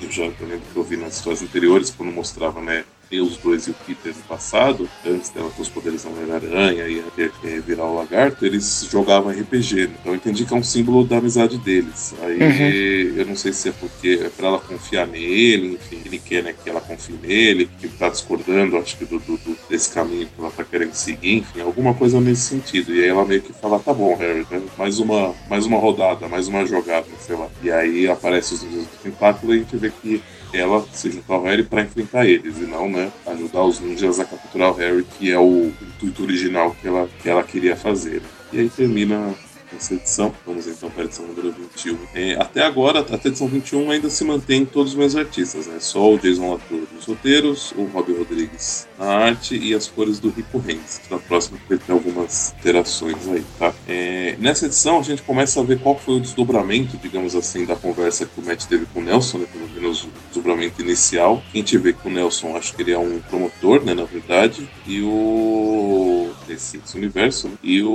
[0.00, 2.84] eu já eu lembro que eu vi nas histórias anteriores, quando mostrava, né?
[3.20, 7.60] Os dois e o Peter no passado, antes dela ter os poderes da Mulher-Aranha e
[7.60, 9.86] virar o lagarto, eles jogavam RPG.
[9.86, 9.94] Né?
[10.00, 12.14] Então eu entendi que é um símbolo da amizade deles.
[12.22, 13.18] Aí uhum.
[13.18, 16.52] eu não sei se é porque é pra ela confiar nele, enfim, ele quer né,
[16.52, 20.26] que ela confie nele, que ele tá discordando, acho que do, do, do, desse caminho
[20.26, 22.94] que ela tá querendo seguir, enfim, alguma coisa nesse sentido.
[22.94, 24.62] E aí ela meio que fala, tá bom, Harry, né?
[24.76, 27.48] mais, uma, mais uma rodada, mais uma jogada, sei lá.
[27.62, 30.22] E aí aparece os do tentáculo e a gente vê que
[30.56, 34.24] ela se juntou ao Harry para enfrentar eles, e não, né, ajudar os ninjas a
[34.24, 38.22] capturar o Harry, que é o intuito original que ela, que ela queria fazer.
[38.52, 39.34] E aí termina
[39.76, 40.34] essa edição.
[40.46, 41.98] Vamos então para a edição número 21.
[42.14, 45.76] É, até agora, até a edição 21 ainda se mantém todos os meus artistas, né?
[45.80, 50.30] Só o Jason Latour nos roteiros, o Robbie Rodrigues na arte e as cores do
[50.30, 51.00] Rico Reis.
[51.10, 53.72] Na próxima vai ter algumas interações aí, tá?
[53.88, 57.76] É, nessa edição a gente começa a ver qual foi o desdobramento, digamos assim, da
[57.76, 59.46] conversa que o Matt teve com o Nelson, né?
[59.52, 61.42] Pelo menos o desdobramento inicial.
[61.52, 63.94] A gente vê que o Nelson, acho que ele é um promotor, né?
[63.94, 66.30] Na verdade, e o...
[66.48, 67.54] Esse, esse universo, né?
[67.62, 67.90] E o,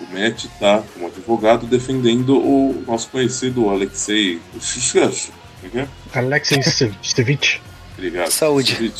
[0.00, 4.40] o Matt está como advogado defendendo o nosso conhecido Alexei.
[5.74, 5.88] É, é?
[6.14, 6.62] Alexei
[7.02, 7.60] Stevich.
[7.94, 8.30] Obrigado.
[8.30, 8.92] Saúde.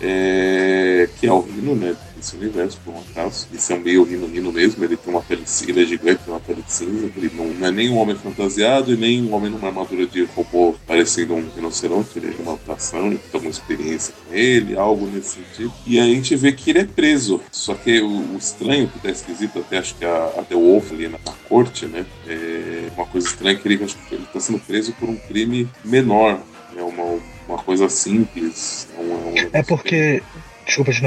[0.00, 1.96] É, que é o Rino, né?
[2.18, 3.46] Desse universo, por um acaso.
[3.54, 4.84] Esse é um meio Rino-Rino mesmo.
[4.84, 7.10] Ele tem uma pele ele é gigante, tem uma pele cinza.
[7.16, 10.24] Ele não, não, é nem um homem fantasiado e nem um homem numa armadura de
[10.24, 12.18] robô parecendo um rinoceronte.
[12.18, 15.72] Ele é uma mutação, ele tem uma experiência com ele, algo nesse sentido.
[15.86, 17.40] E a gente vê que ele é preso.
[17.52, 20.90] Só que o, o estranho, que tá esquisito, até acho que a, a The Wolf
[20.92, 22.04] ali na, na corte, né?
[22.26, 25.68] É uma coisa estranha que ele, acho que ele tá sendo preso por um crime
[25.84, 26.40] menor.
[26.76, 28.86] É uma uma coisa simples.
[28.96, 30.22] É, um, é porque,
[30.66, 31.02] desculpa te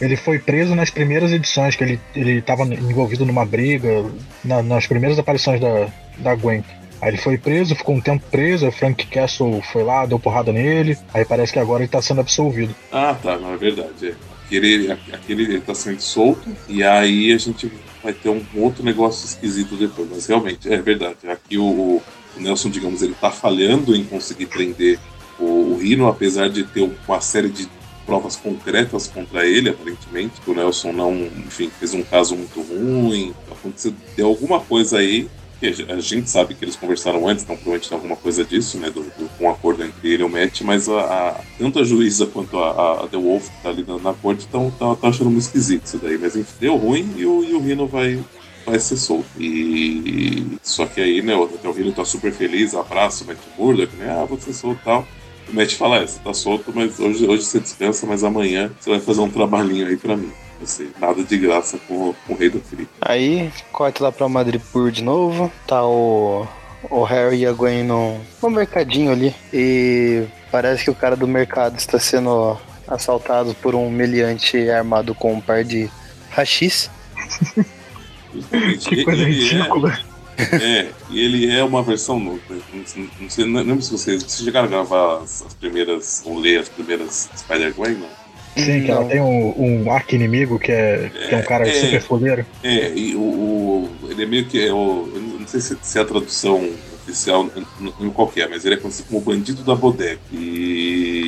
[0.00, 4.04] ele foi preso nas primeiras edições, que ele, ele tava envolvido numa briga,
[4.44, 6.62] na, nas primeiras aparições da, da Gwen.
[7.00, 10.52] Aí ele foi preso, ficou um tempo preso, o Frank Castle foi lá, deu porrada
[10.52, 12.74] nele, aí parece que agora ele tá sendo absolvido.
[12.90, 14.08] Ah, tá, não é verdade.
[14.08, 14.14] É.
[14.46, 17.70] Aquele, aquele ele tá sendo solto, e aí a gente
[18.02, 20.08] vai ter um outro negócio esquisito depois.
[20.10, 21.16] Mas realmente, é verdade.
[21.28, 22.02] Aqui o, o
[22.36, 24.98] Nelson, digamos, ele tá falhando em conseguir prender
[25.38, 27.68] o, o Rino, apesar de ter uma série de
[28.06, 33.92] provas concretas contra ele, aparentemente, o Nelson não, enfim, fez um caso muito ruim, aconteceu,
[34.16, 37.96] deu alguma coisa aí, que a gente sabe que eles conversaram antes, então provavelmente tem
[37.96, 41.00] alguma coisa disso, né, do, do, um acordo entre ele e o Matt, mas a,
[41.00, 44.70] a tanto a juíza quanto a, a The Wolf, que tá ali na, corte, estão
[44.70, 47.60] tá, tá achando muito esquisito isso daí, mas enfim, deu ruim e o, e o
[47.60, 48.22] Rino vai,
[48.66, 49.26] vai ser solto.
[49.40, 53.96] E só que aí, né, o, o Rino tá super feliz, abraça o Matt Murdock,
[53.96, 55.08] né, ah, vou ser solto e tal.
[55.48, 58.90] O Matt fala, é, você tá solto, mas hoje, hoje você descansa, mas amanhã você
[58.90, 60.32] vai fazer um trabalhinho aí pra mim.
[60.62, 62.88] Assim, nada de graça com, com o rei do crime.
[63.00, 65.52] Aí, corta lá pra Madripoor de novo.
[65.66, 66.46] Tá o,
[66.90, 69.34] o Harry e a Gwen no, no mercadinho ali.
[69.52, 75.34] E parece que o cara do mercado está sendo assaltado por um meliante armado com
[75.34, 75.90] um par de
[76.30, 76.90] rachis.
[78.80, 79.92] que coisa é ridícula.
[79.92, 80.05] É...
[80.38, 82.18] É, e ele é uma versão.
[82.20, 82.38] Não,
[83.20, 86.60] não, sei, não lembro se vocês, vocês chegaram a gravar as, as primeiras, ou ler
[86.60, 88.08] as primeiras Spider-Gwen, não?
[88.56, 92.00] Sim, que ela tem um, um arco-inimigo que é, que é um cara é, super
[92.00, 92.46] fogueiro.
[92.62, 94.66] É, e o, o, ele é meio que.
[94.66, 95.06] É o,
[95.40, 96.66] não sei se, se é a tradução
[97.02, 97.48] oficial
[98.00, 100.18] em qualquer, mas ele é conhecido como Bandido da Bodega.
[100.32, 101.25] E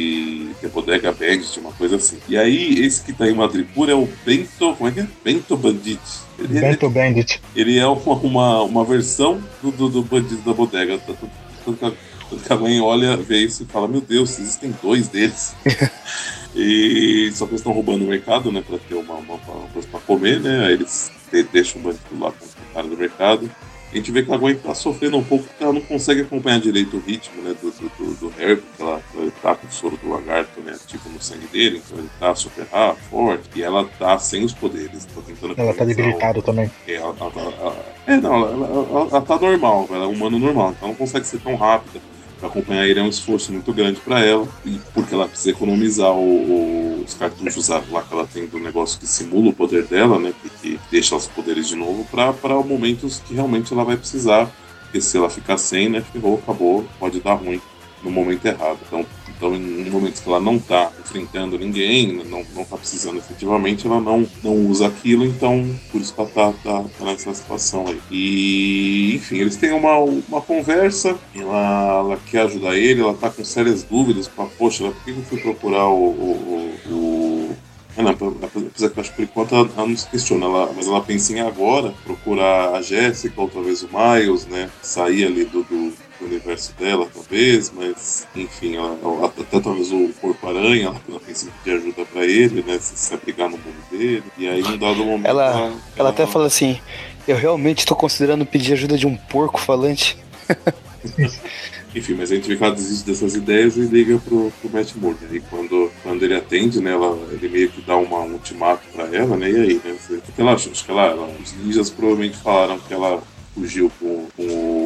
[0.59, 2.19] que é Bodega Bandit, uma coisa assim.
[2.29, 4.75] E aí, esse que tá em Madripoor é o Bento.
[4.77, 5.09] Como é que é?
[5.25, 6.01] Bento Bandit.
[6.39, 7.43] Ele, Bento é, Bandit.
[7.55, 10.99] Ele é uma, uma, uma versão do, do, do, Bandido da Bodega.
[10.99, 11.97] Tanto
[12.45, 15.55] que a mãe olha, vê isso e fala: Meu Deus, existem dois deles.
[16.55, 18.63] e só que eles estão roubando o mercado, né?
[18.67, 20.67] Pra ter uma, uma, uma coisa pra comer, né?
[20.67, 21.11] Aí eles
[21.53, 23.51] deixam o bandido lá com o cara do mercado
[23.93, 26.61] a gente vê que a Gwen tá sofrendo um pouco porque ela não consegue acompanhar
[26.61, 29.97] direito o ritmo né, do, do, do, Harry, porque ela, ele tá com o soro
[29.97, 33.85] do lagarto né, ativo no sangue dele, então ele tá super rápido, forte, e ela
[33.99, 35.07] tá sem os poderes.
[35.07, 36.71] Tá tentando ela tá debilitada também.
[36.87, 40.71] É, ela, ela, ela, é, não, ela, ela, ela, tá normal, ela é humano normal,
[40.71, 42.01] então ela não consegue ser tão rápida
[42.47, 46.19] acompanhar ele é um esforço muito grande para ela, e porque ela precisa economizar o,
[46.21, 50.33] o, os cartuchos lá que ela tem do negócio que simula o poder dela, né,
[50.63, 54.51] que, deixa os poderes de novo, para momentos que realmente ela vai precisar,
[54.83, 57.61] porque se ela ficar sem, né, ferrou, acabou, pode dar ruim
[58.03, 58.79] no momento errado.
[58.87, 59.05] Então,
[59.39, 64.01] então, em momentos que ela não está enfrentando ninguém, não, não tá precisando efetivamente, ela
[64.01, 68.01] não, não usa aquilo, então por isso ela tá, tá, tá nessa situação aí.
[68.11, 73.45] E, enfim, eles têm uma, uma conversa, ela, ela quer ajudar ele, ela tá com
[73.45, 77.57] sérias dúvidas, com poxa, por que eu fui procurar o, o, o, o
[77.97, 80.73] ah, não, apesar que eu acho que por enquanto ela, ela não se questiona, ela,
[80.75, 84.69] mas ela pensa em agora procurar a Jéssica ou talvez o Miles, né?
[84.83, 90.09] Sair ali do, do, do universo dela, talvez, mas enfim, ela, ela, até talvez o
[90.21, 92.79] Corpo-Aranha, ela, ela pensa em pedir ajuda pra ele, né?
[92.79, 94.25] Se, se abrigar no mundo dele.
[94.37, 95.27] E aí, num dado momento.
[95.27, 96.81] Ela, ela, ela até fala assim:
[97.27, 100.19] Eu realmente estou considerando pedir ajuda de um porco falante.
[101.95, 105.17] Enfim, mas a gente que ela desiste dessas ideias e liga pro, pro Matt Murray.
[105.33, 109.05] E quando, quando ele atende, né, ela, ele meio que dá uma, um ultimato pra
[109.05, 109.51] ela, né?
[109.51, 109.97] E aí, né?
[110.25, 113.23] Porque ela, acho que ela, ela, os ninjas provavelmente falaram que ela
[113.55, 114.78] fugiu com, com o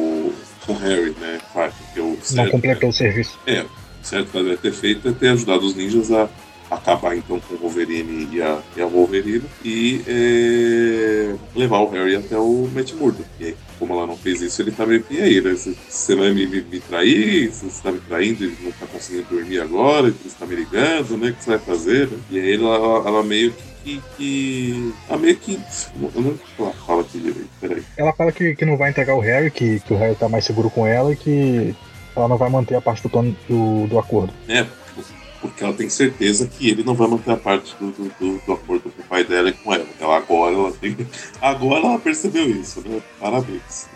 [0.65, 1.39] com Harry, né?
[1.53, 2.89] Parker, que é o certo, Não completou né?
[2.89, 3.39] o serviço.
[3.45, 3.67] É, o
[4.01, 6.29] certo que ela deve ter feito é ter ajudado os ninjas a
[6.71, 12.15] acabar então com o Wolverine e a, e a Wolverine e é, levar o Harry
[12.15, 13.27] até o Matt Murdock.
[13.39, 15.53] E aí, como ela não fez isso, ele tá meio que aí, né?
[15.53, 19.59] Você vai me, me, me trair, você está me traindo e não tá conseguindo dormir
[19.59, 21.29] agora, você está me ligando, né?
[21.29, 22.07] O que você vai fazer?
[22.07, 22.17] Né?
[22.31, 24.01] E aí ela, ela meio que que.
[24.17, 25.59] que a meio que.
[26.15, 27.83] Eu não ela fala aqui direito, peraí.
[27.97, 30.45] Ela fala que, que não vai entregar o Harry, que, que o Harry tá mais
[30.45, 31.75] seguro com ela e que
[32.15, 34.33] ela não vai manter a parte do plano do, do acordo.
[34.47, 34.65] É,
[35.43, 38.53] porque ela tem certeza que ele não vai manter a parte do, do, do, do
[38.53, 39.85] acordo com o pai dela e com ela.
[39.93, 40.95] Então agora ela tem.
[41.41, 43.01] Agora ela percebeu isso, né?
[43.19, 43.89] Parabéns.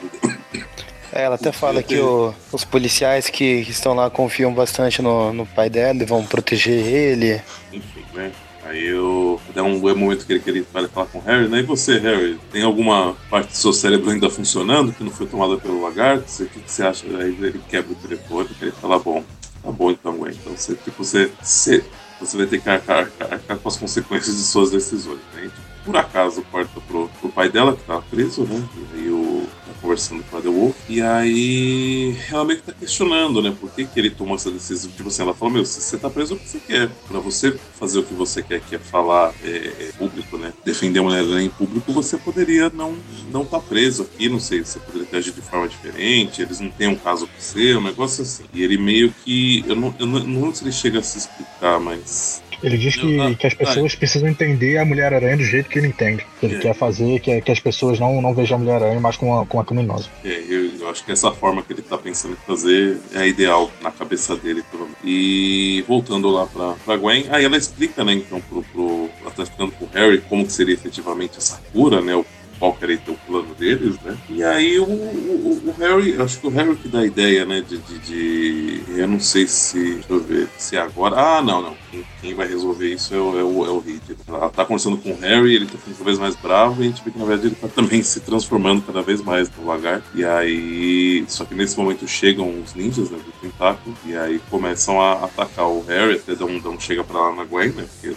[1.14, 5.46] É, ela até fala que o, os policiais que estão lá confiam bastante no, no
[5.46, 7.42] pai dela e vão proteger ele.
[7.72, 8.32] Enfim, né?
[8.66, 9.40] Aí eu.
[9.56, 11.60] É um, é momento que ele, que ele vai falar com o Harry, né?
[11.60, 15.56] E você, Harry, tem alguma parte do seu cérebro ainda funcionando que não foi tomada
[15.58, 16.26] pelo lagarto?
[16.44, 17.08] O que, que você acha?
[17.08, 19.24] Aí ele quebra o telefone e ele fala, bom,
[19.68, 20.28] tá bom então.
[20.28, 21.84] Então você, tipo, você, você,
[22.20, 25.46] você vai ter que arcar, arcar, com as consequências de suas decisões, né?
[25.46, 28.68] E, por acaso corta pro, pro pai dela, que tava preso, né?
[28.76, 29.48] E aí o
[29.82, 30.76] conversando com a The Wolf.
[30.90, 33.56] E aí ela meio que tá questionando, né?
[33.60, 34.92] Por que, que ele tomou essa decisão?
[34.92, 36.90] Tipo assim, ela fala, meu, você tá preso o que você quer.
[37.08, 40.54] Pra você fazer o que você quer, que é falar é, é, público, né?
[40.66, 42.98] Defender a mulher em público, você poderia não
[43.32, 46.70] não tá preso aqui, não sei, você poderia ter agido de forma diferente, eles não
[46.70, 48.44] têm um caso com você, um negócio assim.
[48.54, 49.64] E ele meio que.
[49.68, 52.96] Eu não, eu não, não sei se ele chega a se explicar, mas ele diz
[52.96, 56.26] que, ah, que as pessoas precisam entender a Mulher-Aranha do jeito que ele entende.
[56.42, 56.60] Ele é.
[56.60, 59.60] quer fazer que, que as pessoas não, não vejam a Mulher-Aranha mais como uma, como
[59.60, 60.10] uma criminosa.
[60.24, 63.28] É, eu, eu, acho que essa forma que ele está pensando em fazer é a
[63.28, 64.98] ideal na cabeça dele, pelo menos.
[65.04, 69.44] E voltando lá pra, pra Gwen, aí ela explica, né, então, pro, pro, ela tá
[69.44, 72.26] explicando pro Harry como que seria efetivamente essa cura, né, o
[72.60, 74.18] qual que era então o plano deles, né?
[74.30, 77.62] E aí o, o, o, Harry, acho que o Harry que dá a ideia, né,
[77.62, 79.96] de, de, de, Eu não sei se.
[79.96, 80.48] Deixa eu ver.
[80.58, 81.16] Se é agora.
[81.16, 81.78] Ah, não, não.
[81.92, 84.02] Quem, quem vai resolver isso é o, é o, é o Reed.
[84.28, 86.90] Ela tá conversando com o Harry, ele tá ficando cada vez mais bravo, e a
[86.90, 90.08] gente vê que na verdade ele tá também se transformando cada vez mais no lagarto.
[90.16, 91.26] E aí.
[91.28, 95.68] Só que nesse momento chegam os ninjas, né, do tentáculo, e aí começam a atacar
[95.68, 97.86] o Harry, até dão, um chega pra lá na Gwen, né?
[97.94, 98.16] Porque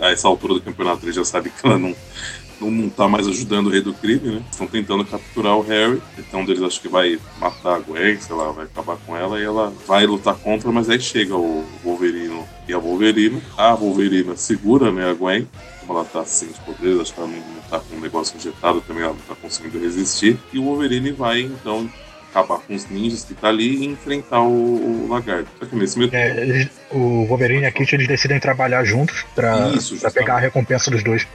[0.00, 1.94] a essa altura do campeonato ele já sabe que ela não,
[2.68, 4.42] não tá mais ajudando o rei do crime, né?
[4.50, 6.02] Estão tentando capturar o Harry.
[6.18, 9.38] Então um deles acho que vai matar a Gwen, sei lá, vai acabar com ela
[9.38, 13.40] e ela vai lutar contra, mas aí chega o Wolverine e a Wolverine.
[13.56, 15.46] A Wolverine segura, né, a Gwen.
[15.80, 18.36] Como ela tá sem os poderes, acho que ela não, não tá com o negócio
[18.36, 20.38] injetado também, ela não tá conseguindo resistir.
[20.52, 21.88] E o Wolverine vai, então,
[22.30, 25.48] acabar com os ninjas que tá ali e enfrentar o, o lagarto.
[25.58, 29.70] Só que nesse meio é, o Wolverine e a Kitty eles decidem trabalhar juntos pra,
[29.70, 31.26] Isso, pra pegar a recompensa dos dois.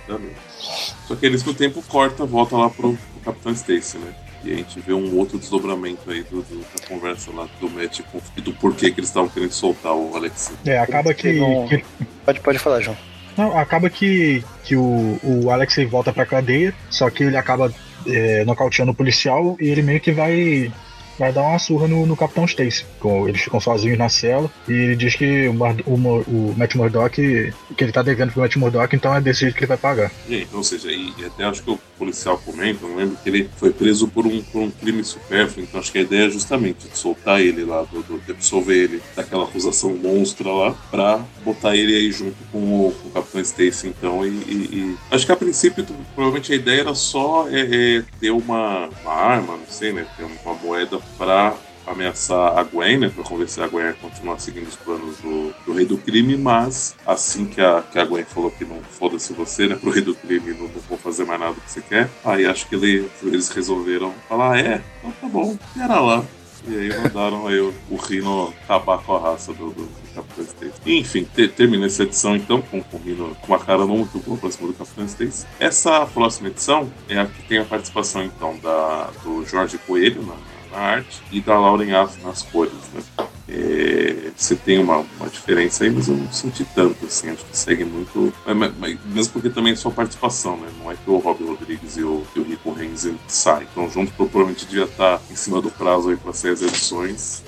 [1.08, 4.14] Só que eles no tempo corta, volta lá pro, pro Capitão Stacy, né?
[4.44, 8.02] E a gente vê um outro desdobramento aí do, do da conversa lá do Matt
[8.12, 10.54] com, e do porquê que eles estavam querendo soltar o Alex.
[10.66, 11.34] É, acaba que,
[11.68, 11.86] que...
[12.24, 12.96] Pode, pode falar, João.
[13.36, 17.74] Não, acaba que, que o, o Alex volta pra cadeia, só que ele acaba
[18.08, 20.72] é, nocauteando o policial e ele meio que vai
[21.18, 22.86] vai dar uma surra no, no Capitão Stacy.
[23.28, 25.54] Eles ficam sozinhos na cela e ele diz que o,
[25.90, 29.56] o, o Matt Murdock, que ele tá devendo pro Matt Murdock, então é desse jeito
[29.56, 30.12] que ele vai pagar.
[30.28, 33.72] E, ou seja, e até acho que o policial comenta, não lembro, que ele foi
[33.72, 36.98] preso por um, por um crime supérfluo, então acho que a ideia é justamente de
[36.98, 41.96] soltar ele lá, do, do, de absolver ele daquela acusação monstra lá, pra botar ele
[41.96, 45.86] aí junto com o, com o Capitão Stacy, então, e, e, acho que a princípio,
[46.14, 50.24] provavelmente a ideia era só é, é ter uma, uma arma, não sei, né, ter
[50.24, 51.56] uma moeda para
[51.88, 55.74] ameaçar a Gwen, né, para convencer a Gwen a continuar seguindo os planos do, do,
[55.74, 59.68] rei do crime, mas assim que a, que a Gwen falou que não foda-se você,
[59.68, 62.46] né, pro rei do crime não, não vou fazer mais nada que você quer, aí
[62.46, 66.24] acho que ele, eles resolveram falar, ah, é, então tá bom, era lá.
[66.68, 70.82] E aí mandaram aí o, o Rino acabar com a raça do, do Capitão Stacy.
[70.86, 74.18] Enfim, te, termina essa edição então com, com o Rino com uma cara não muito
[74.20, 75.46] boa pra cima do Capitão Stacy.
[75.60, 80.34] Essa próxima edição é a que tem a participação então da, do Jorge Coelho na
[80.76, 82.74] na arte e da Lauren Aff nas cores.
[82.94, 83.02] Né?
[83.48, 87.58] É, você tem uma, uma diferença aí, mas eu não senti tanto, assim, acho que
[87.58, 88.34] segue muito.
[88.46, 90.68] Mas, mas, mesmo porque também é só participação, né?
[90.80, 93.68] Não é que o Rob Rodrigues e o, e o Rico Renzi saem.
[93.72, 97.44] Então, junto, provavelmente devia estar em cima do prazo aí para seis edições.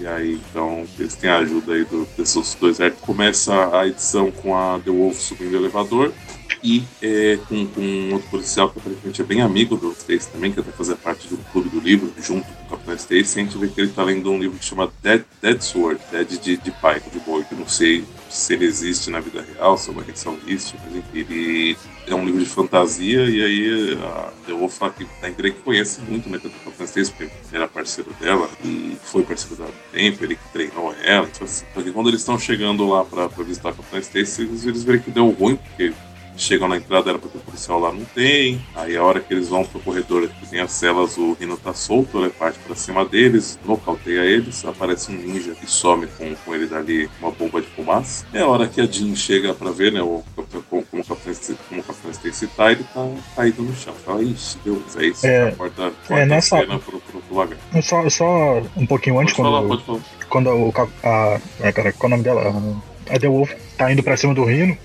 [0.00, 3.00] E aí, então, eles têm a ajuda aí do, desses dois artes.
[3.00, 6.12] Começa a edição com a The Wolf subindo o elevador
[6.62, 10.52] e é, com, com um outro policial que aparentemente é bem amigo do Stacy também,
[10.52, 13.58] que até fazia parte do clube do livro, junto com o Capitão Stacy, a gente
[13.58, 16.70] vê que ele está lendo um livro que chama Dead, Dead Sword, Dead de, de
[16.70, 19.92] pai, de boi, que eu não sei se ele existe na vida real, se é
[19.92, 20.04] uma
[20.46, 23.98] existe, mas enfim, ele é um livro de fantasia e aí
[24.46, 28.10] eu vou falar que a que conhece muito né, o Capitão Stacy, porque era parceiro
[28.20, 32.20] dela e foi parceiro dela há tempo, ele treinou ela, então, assim, porque quando eles
[32.20, 35.92] estão chegando lá para visitar o Capitão Stacy, eles, eles veem que deu ruim, porque
[36.38, 38.60] chegam na entrada, era pra ter policial lá, não tem.
[38.74, 41.74] Aí a hora que eles vão pro corredor que tem as celas, o Rino tá
[41.74, 46.54] solto, ele parte pra cima deles, nocauteia eles, aparece um ninja e some com, com
[46.54, 48.26] ele dali uma bomba de fumaça.
[48.32, 50.22] É a hora que a Jean chega pra ver, né, o,
[50.68, 53.94] como, como o Capitão como o Capitão Stacy tá, ele tá caído no chão.
[54.04, 56.58] Fala, ixi, Deus, é isso, é, a porta, é nessa...
[56.58, 57.58] cena pro, pro, pro lagar.
[57.82, 60.72] Só, só um pouquinho antes, pode quando, falar, quando o,
[61.02, 62.82] a, é, cara, qual é o nome dela?
[63.10, 64.76] A The Wolf tá indo pra cima do Rino,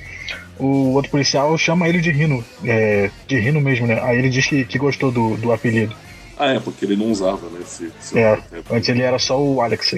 [0.60, 4.00] o outro policial chama ele de Rino, é, de Rino mesmo, né?
[4.02, 5.96] Aí ele diz que, que gostou do, do apelido.
[6.38, 7.60] Ah, é, porque ele não usava, né?
[7.62, 9.96] Esse, esse é, antes ele era só o Alex.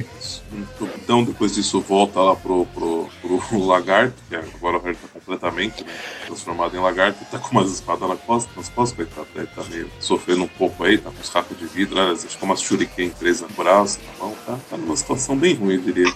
[1.02, 5.90] Então, depois disso, volta lá pro, pro, pro lagarto, que agora ele tá completamente né,
[6.26, 9.28] transformado em lagarto tá com umas espadas na costa, nas costas, coitado.
[9.36, 12.38] Ele tá meio sofrendo um pouco aí, tá com os racos de vidro, né, acho
[12.38, 15.76] que é uma shuriken presa no braço, na mão, tá, tá numa situação bem ruim,
[15.76, 16.14] eu diria.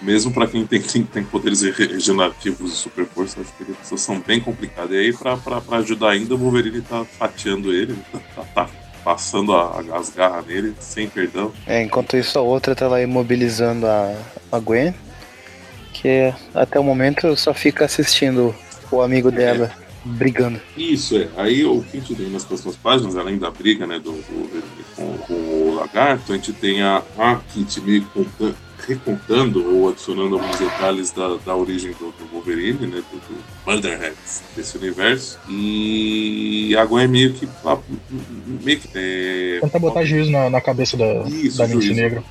[0.00, 4.40] Mesmo para quem tem, tem, tem, poderes regenerativos e super força, acho que situação bem
[4.40, 4.94] complicada.
[4.94, 5.38] E aí, pra
[5.78, 7.96] ajudar ainda, o Wolverine tá fatiando ele,
[8.34, 8.70] tá, tá
[9.02, 11.52] passando a, as garras nele, sem perdão.
[11.66, 14.14] É, enquanto isso, a outra tá lá imobilizando a,
[14.52, 14.94] a Gwen,
[15.92, 18.54] que até o momento só fica assistindo
[18.90, 19.72] o amigo dela.
[19.84, 19.88] É.
[20.04, 20.60] Brigando.
[20.76, 21.28] Isso, é.
[21.36, 24.62] Aí o que a gente tem nas próximas páginas, além da briga né, do, do
[24.94, 28.02] com, com, o lagarto, a gente tem a, a Kit meio
[28.88, 34.42] recontando ou adicionando alguns detalhes da, da origem do, do Wolverine, né, do, do Murderheads
[34.56, 35.38] desse universo.
[35.48, 37.46] E a Gwen é meio que.
[38.64, 42.24] Meio que é, Tenta botar juízo na, na cabeça da, Isso, da mente negra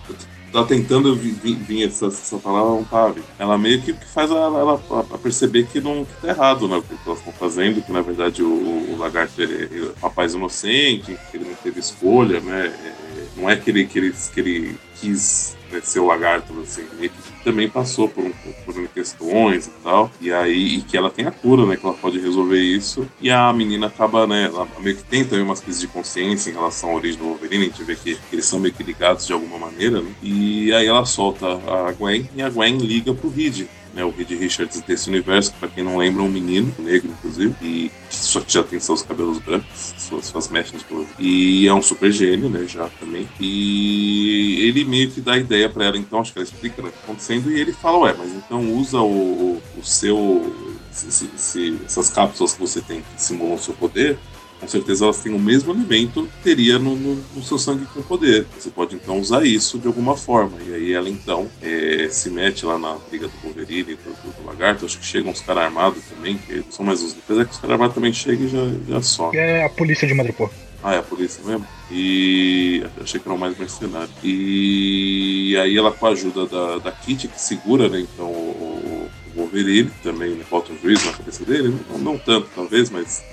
[0.51, 4.81] tá tentando vir, vir essa, essa palavra não tá Ela meio que faz ela, ela,
[4.89, 6.77] ela perceber que não que tá errado, né?
[6.77, 10.01] O que elas estão fazendo, que na verdade o, o lagarto ele, ele é um
[10.01, 12.67] rapaz inocente, que ele não teve escolha, né?
[12.67, 12.96] É,
[13.37, 17.11] não é que ele, que ele, que ele quis né, ser o lagarto, assim, ele
[17.43, 18.31] também passou por, um,
[18.65, 21.95] por questões e tal, e aí e que ela tem a cura, né, que ela
[21.95, 25.81] pode resolver isso, e a menina acaba, né, ela meio que tem também umas crises
[25.81, 28.73] de consciência em relação à origem do Wolverine, a gente vê que eles são meio
[28.73, 32.77] que ligados de alguma maneira, né, e aí ela solta a Gwen, e a Gwen
[32.77, 36.29] liga pro Reed, né, o Reed Richards desse universo, pra quem não lembra é um
[36.29, 41.07] menino, negro inclusive, e só que já tem seus cabelos brancos, suas, suas mechas de
[41.19, 43.27] E é um super gênio, né, já também.
[43.39, 46.91] E ele meio que dá ideia para ela, então, acho que ela explica o que
[46.91, 50.55] tá acontecendo, e ele fala, ué, mas então usa o, o seu.
[50.91, 54.17] Se, se, essas cápsulas que você tem que simulam o seu poder,
[54.59, 58.01] com certeza elas têm o mesmo elemento que teria no, no, no, seu sangue com
[58.01, 58.45] poder.
[58.57, 60.57] Você pode então usar isso de alguma forma.
[60.67, 64.41] E aí ela então é, se mete lá na briga do Wolverine e do, do,
[64.41, 64.85] do, Lagarto.
[64.85, 67.13] Acho que chegam uns caras armados também, que são mais os.
[67.13, 69.31] Apesar que os caras armados também chegam e já, já só.
[69.33, 70.49] É a polícia de Madripoor.
[70.83, 71.67] Ah, é a polícia mesmo?
[71.91, 74.09] E achei que era mais mercenário.
[74.23, 77.99] E aí ela com a ajuda da, da Kitty, que segura, né?
[77.99, 80.43] Então o, o Wolverine também, né?
[80.49, 81.75] Bota um juízo na cabeça dele.
[81.89, 83.23] Não, não tanto, talvez, mas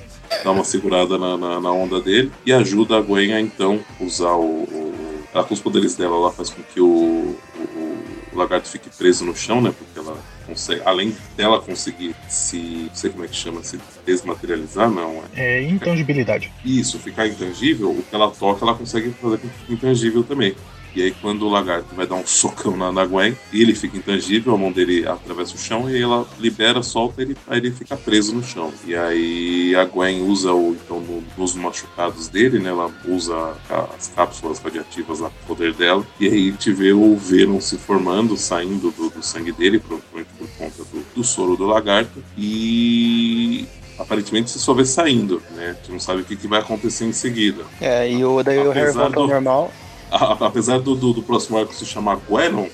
[0.43, 2.31] dá uma segurada na, na, na, onda dele.
[2.45, 4.65] E ajuda a Gwen a então usar o.
[4.65, 4.95] o
[5.33, 9.25] ela com os poderes dela, ela faz com que o, o, o lagarto fique preso
[9.25, 9.75] no chão, né?
[9.77, 10.17] Porque ela
[10.47, 12.57] consegue, além dela conseguir se,
[12.89, 15.23] não sei como é que chama, se desmaterializar, não.
[15.35, 16.53] É, é intangibilidade.
[16.65, 20.55] Isso, ficar intangível, o que ela toca, ela consegue fazer com que fique intangível também.
[20.95, 24.55] E aí, quando o lagarto vai dar um socão na, na Gwen, ele fica intangível,
[24.55, 28.35] a mão dele atravessa o chão e ela libera, solta, ele, aí ele fica preso
[28.35, 28.73] no chão.
[28.87, 32.71] E aí a Gwen usa o, então, no, nos machucados dele, né?
[32.71, 33.57] Ela usa
[33.97, 36.07] as cápsulas radiativas lá o poder dela.
[36.21, 40.29] E aí a gente vê o Venom se formando, saindo do, do sangue dele, provavelmente
[40.39, 42.23] por conta do, do soro do lagarto.
[42.39, 43.67] E
[43.99, 45.71] aparentemente você só vê saindo, né?
[45.71, 47.65] A gente não sabe o que, que vai acontecer em seguida.
[47.81, 49.73] É, e o, daí Apesar o Harry volta ao normal
[50.15, 52.67] a, apesar do, do, do, próximo arco se chamar Gwenon,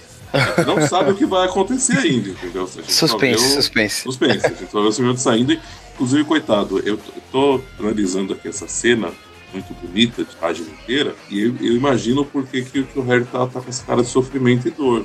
[0.66, 2.66] não sabe o que vai acontecer ainda, entendeu?
[2.66, 4.02] suspense, suspense.
[4.02, 4.46] Suspense.
[4.46, 5.58] A gente só vê o saindo
[6.00, 6.98] inclusive, coitado, eu,
[7.30, 9.12] tô analisando aqui essa cena
[9.52, 13.46] muito bonita, de página inteira, e eu, eu imagino por que, que, o Harry tá,
[13.46, 15.04] tá, com essa cara de sofrimento e dor.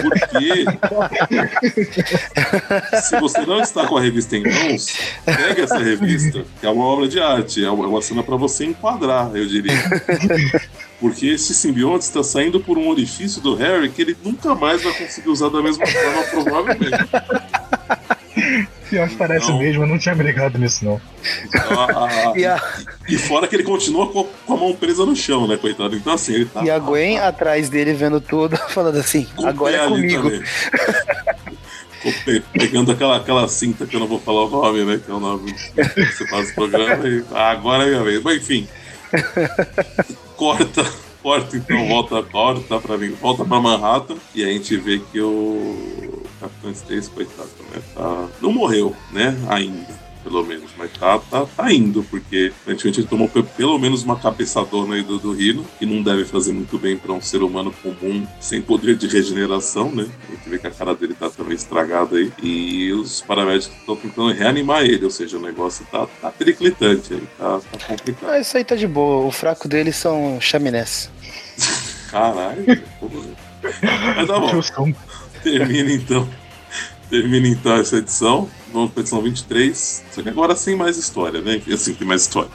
[0.00, 0.64] Porque
[3.02, 4.86] se você não está com a revista em mãos,
[5.24, 9.30] pega essa revista, que é uma obra de arte, é uma cena para você enquadrar,
[9.34, 9.74] eu diria.
[11.02, 14.92] Porque esse simbionte está saindo por um orifício do Harry que ele nunca mais vai
[14.92, 17.08] conseguir usar da mesma forma, provavelmente.
[18.88, 21.00] Pior que parece então, mesmo, eu não tinha me ligado nisso, não.
[22.36, 22.62] e, a...
[23.08, 25.96] e, fora que ele continua com, a mão presa no chão, né, coitado?
[25.96, 26.62] Então, assim, ele tá.
[26.62, 30.30] E a Gwen tá, atrás dele vendo tudo, falando assim: agora é comigo.
[32.52, 35.00] Pegando aquela, aquela cinta que eu não vou falar o nome, né?
[35.04, 38.22] Que é o nome que você faz o programa e ah, agora é minha vez.
[38.22, 38.68] Mas enfim
[40.36, 40.84] corta,
[41.22, 46.22] corta então, volta, corta pra mim, volta pra Manhattan e a gente vê que o
[46.40, 50.01] Capitão Stacy, coitado, né, tá, não morreu, né, ainda
[50.32, 54.94] pelo menos, mas tá, tá, tá indo, porque aparentemente ele tomou pelo menos uma cabeçadona
[54.94, 58.26] aí do, do Rino, que não deve fazer muito bem para um ser humano comum
[58.40, 60.06] sem poder de regeneração, né?
[60.28, 63.94] A gente vê que a cara dele tá também estragada aí, e os paramédicos estão
[63.94, 68.30] tentando reanimar ele, ou seja, o negócio tá, tá periclitante aí, tá, tá complicado.
[68.30, 71.10] Ah, isso aí tá de boa, o fraco deles são chaminés.
[72.10, 73.42] Caralho, porra.
[74.16, 74.92] Mas tá bom.
[75.42, 76.41] Termina então.
[77.12, 81.42] Termina então essa edição vamos para a edição 23, só que agora sem mais história,
[81.42, 81.60] né?
[81.70, 82.48] Assim, tem mais história.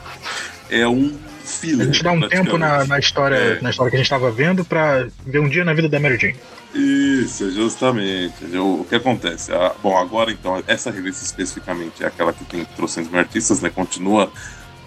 [0.68, 1.82] É um filler.
[1.82, 3.60] A gente dá um tempo na, na história, é.
[3.60, 6.18] na história que a gente estava vendo para ver um dia na vida da Mary
[6.18, 6.36] Jane.
[6.74, 8.34] Isso, justamente.
[8.56, 9.52] O que acontece?
[9.52, 13.70] Ah, bom, agora então, essa revista especificamente é aquela que tem trocentos mil artistas, né?
[13.70, 14.28] Continua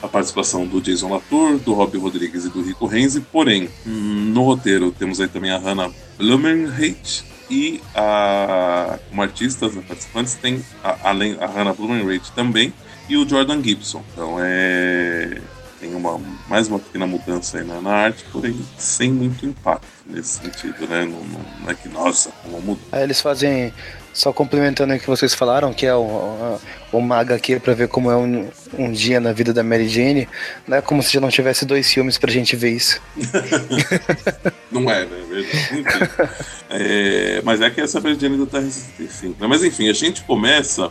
[0.04, 4.92] a participação do Jason Latour, do Robbie Rodrigues e do Rico Renzi, porém, no roteiro
[4.92, 11.38] temos aí também a Hannah Blumenheit, e a, como artistas, né, participantes, tem a, além
[11.42, 12.74] a Hannah Blumenreich também
[13.10, 14.02] e o Jordan Gibson.
[14.14, 15.42] Então é
[15.82, 20.40] tem uma mais uma pequena mudança aí na, na arte, porém sem muito impacto nesse
[20.40, 21.04] sentido, né?
[21.06, 22.82] Não, não, não é que nossa, como muda.
[22.92, 23.74] Aí eles fazem
[24.14, 26.60] só complementando o que vocês falaram, que é o,
[26.92, 30.28] o Maga aqui para ver como é um, um dia na vida da Mary Jane,
[30.68, 33.02] não é como se já não tivesse dois filmes pra gente ver isso.
[34.72, 35.18] não é, né?
[35.32, 36.52] É.
[36.74, 39.36] É, mas é que essa Mary Jane ainda tá resistente.
[39.38, 40.90] Mas enfim, a gente começa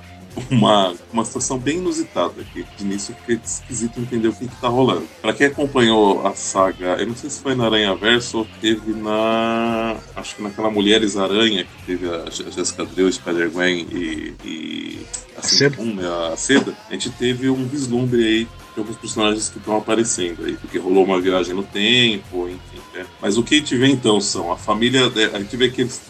[0.51, 2.65] uma, uma situação bem inusitada aqui.
[2.77, 5.07] De início fiquei esquisito entender o que, que tá rolando.
[5.21, 8.93] Pra quem acompanhou a saga, eu não sei se foi na Aranha Verso ou teve
[8.93, 9.97] na.
[10.17, 15.07] Acho que naquela Mulheres Aranha, que teve a Jessica Drill, Spider-Gwen e, e
[15.37, 15.83] assim, Seda.
[15.83, 20.45] Né, a Seda, a gente teve um vislumbre aí de alguns personagens que estão aparecendo
[20.45, 22.70] aí, porque rolou uma viagem no tempo, enfim.
[23.21, 23.31] Né?
[23.31, 25.07] Mas o que a gente vê então são a família.
[25.33, 26.01] A gente vê que eles,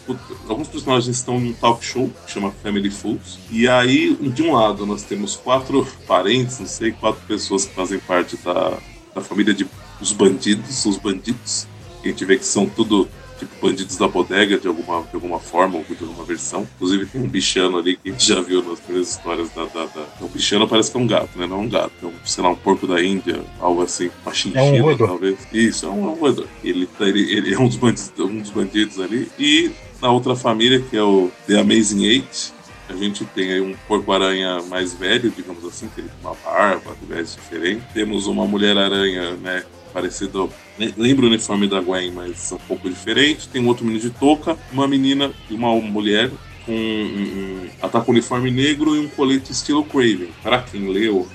[0.47, 3.39] alguns personagens estão num talk show que chama Family Foods.
[3.51, 7.99] E aí, de um lado, nós temos quatro parentes, não sei, quatro pessoas que fazem
[7.99, 8.77] parte da,
[9.13, 9.67] da família de
[9.99, 11.67] os bandidos, os bandidos.
[12.03, 13.07] A gente vê que são tudo
[13.41, 16.67] tipo bandidos da bodega de alguma, de alguma forma ou de alguma versão.
[16.75, 19.65] Inclusive tem um bichano ali que a gente já viu nas primeiras histórias da.
[19.65, 20.05] da, da...
[20.21, 21.47] O bichano parece que é um gato, né?
[21.47, 24.33] Não é um gato, é um, sei lá, um porco da Índia, algo assim, uma
[24.33, 25.37] chinchila, é um talvez.
[25.51, 26.47] Isso, é um, é um roedor.
[26.63, 29.29] Ele, tá, ele, ele é um dos, bandidos, um dos bandidos ali.
[29.39, 29.71] E
[30.01, 32.53] na outra família, que é o The Amazing Eight,
[32.89, 36.95] a gente tem aí um porco-aranha mais velho, digamos assim, que ele tem uma barba,
[37.07, 37.83] veste diferente.
[37.93, 40.49] Temos uma mulher-aranha, né, parecido.
[40.97, 43.47] Lembra o uniforme da Gwen, mas é um pouco diferente.
[43.47, 46.31] Tem um outro menino de touca, uma menina e uma mulher
[46.65, 50.29] com um, um, um uniforme negro e um colete estilo Craven.
[50.41, 51.27] Para quem leu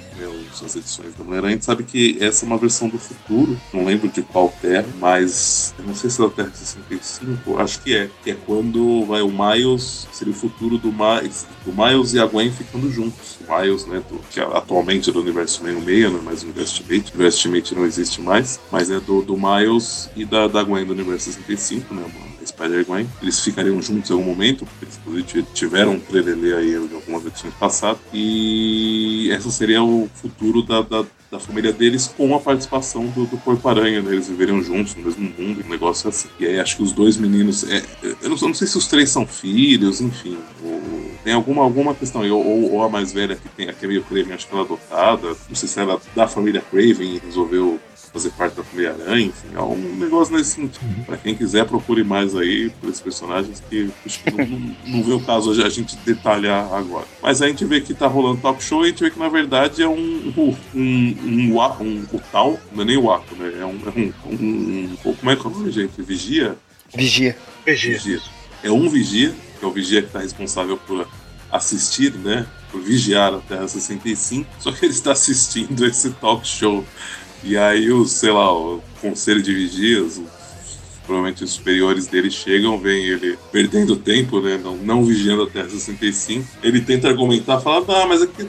[0.64, 3.84] as edições da Mulher-Aranha, a gente sabe que essa é uma versão do futuro, não
[3.84, 8.10] lembro de qual terra, mas não sei se é da Terra 65, acho que é,
[8.22, 12.26] que é quando vai o Miles, seria o futuro do Miles, do Miles e a
[12.26, 13.38] Gwen ficando juntos.
[13.46, 16.82] O Miles, né, do, que atualmente é do universo meio-meio, não é mais o universo
[16.82, 20.92] o universo não existe mais, mas é do, do Miles e da, da Gwen do
[20.92, 22.04] universo 65, né,
[22.56, 23.06] Spider-Gwen.
[23.22, 24.66] Eles ficariam juntos em algum momento,
[25.04, 28.00] porque eles tiveram um trelelê aí de algumas edições passadas.
[28.12, 33.36] E essa seria o futuro da, da, da família deles com a participação do, do
[33.38, 34.12] Corpo-Aranha, né?
[34.12, 36.28] Eles viveriam juntos no mesmo mundo, um negócio assim.
[36.38, 37.64] E aí acho que os dois meninos.
[37.64, 40.38] É, eu, não, eu, não, sei se os três são filhos, enfim.
[40.62, 42.30] Ou, tem alguma, alguma questão aí.
[42.30, 44.62] Ou, ou, a mais velha que tem, a que é meio Craven, acho que ela
[44.62, 45.28] é adotada.
[45.48, 47.80] Não sei se ela é da família Craven e resolveu
[48.12, 50.86] fazer parte da família Aranha, enfim, é um negócio nesse sentido.
[50.86, 51.04] Uhum.
[51.04, 55.02] Pra quem quiser, procure mais aí por esses personagens que acho que não, não, não
[55.02, 57.04] vê o caso a gente detalhar agora.
[57.22, 59.28] Mas a gente vê que tá rolando talk show e a gente vê que na
[59.28, 60.16] verdade é um
[60.74, 63.52] um, um, um, um, o tal, não é nem o Aco, né?
[63.60, 66.02] É um, é um, um, Como é que é o nome, gente?
[66.02, 66.56] Vigia?
[66.94, 67.36] Vigia.
[67.64, 67.98] Vigia.
[67.98, 68.20] Vigia.
[68.62, 71.06] É um vigia, que é o vigia que está responsável por
[71.50, 72.46] assistir, né?
[72.70, 76.84] Por vigiar a Terra 65, só que ele está assistindo esse talk show
[77.42, 80.24] e aí, os, sei lá, o conselho de vigias, os,
[81.06, 84.58] provavelmente os superiores dele chegam, veem ele perdendo tempo, né?
[84.62, 86.44] Não, não vigiando a Terra 65.
[86.62, 88.48] Ele tenta argumentar, fala, ah, mas é que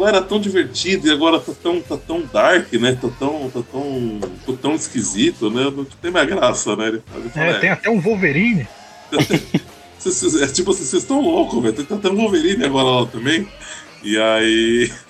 [0.00, 2.98] lá era tão divertido e agora tá tão, tá tão dark, né?
[3.00, 5.64] Tá tão, tá tão, tá tão esquisito, né?
[5.64, 6.88] Não tem mais graça, né?
[6.88, 8.66] Ele fala, é, é, tem até um Wolverine.
[9.12, 11.74] é tipo assim, vocês estão loucos, velho.
[11.74, 13.48] Tem até um Wolverine agora lá também.
[14.02, 14.92] E aí.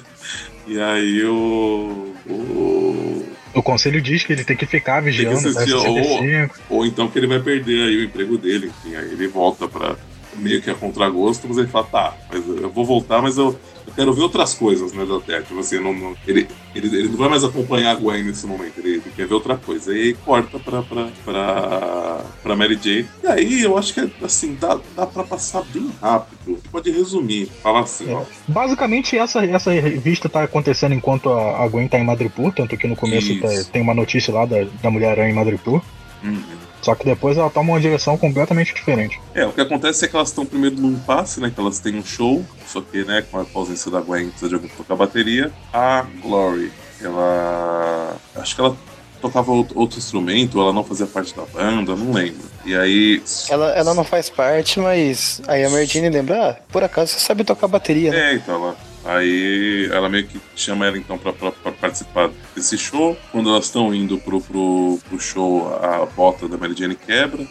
[0.68, 2.12] E aí o.
[2.28, 3.26] o
[3.56, 5.40] o conselho diz que ele tem que ficar vigiando.
[5.40, 8.66] Que assistir, ou, ou então que ele vai perder aí o emprego dele.
[8.66, 9.96] Enfim, aí ele volta para
[10.36, 13.58] meio que a contragosto, mas ele fala, tá, mas eu vou voltar, mas eu
[13.96, 15.42] quero ver outras coisas, né, da Terra.
[15.42, 18.78] Tipo assim, não, não, ele, ele, ele não vai mais acompanhar a Gwen nesse momento,
[18.78, 19.92] ele, ele quer ver outra coisa.
[19.92, 23.08] E aí corta pra, pra, pra, pra Mary Jane.
[23.24, 26.60] E aí eu acho que, assim, dá, dá pra passar bem rápido.
[26.70, 28.14] Pode resumir, falar assim, é.
[28.14, 28.22] ó.
[28.46, 32.86] Basicamente, essa, essa revista tá acontecendo enquanto a, a Gwen tá em Madripoor, tanto que
[32.86, 35.80] no começo tá, tem uma notícia lá da, da Mulher-Aranha em Madripoor.
[36.22, 36.65] Uhum.
[36.86, 39.20] Só que depois ela toma uma direção completamente diferente.
[39.34, 41.50] É, o que acontece é que elas estão primeiro num impasse, né?
[41.52, 44.54] Que elas têm um show, só que, né, com a ausência da Gwen, precisa de
[44.54, 45.50] alguém tocar a bateria.
[45.72, 46.70] A Glory,
[47.02, 48.16] ela.
[48.36, 48.76] Acho que ela
[49.20, 52.46] tocava outro instrumento, ela não fazia parte da banda, não lembro.
[52.64, 53.20] E aí.
[53.48, 57.42] Ela, ela não faz parte, mas aí a Merdine lembra, ah, por acaso você sabe
[57.42, 58.30] tocar bateria, né?
[58.30, 58.76] É, então ela
[59.06, 61.32] Aí ela meio que chama ela então pra
[61.72, 63.16] participar desse show.
[63.30, 67.46] Quando elas estão indo pro, pro, pro show, a bota da Mary Jane quebra.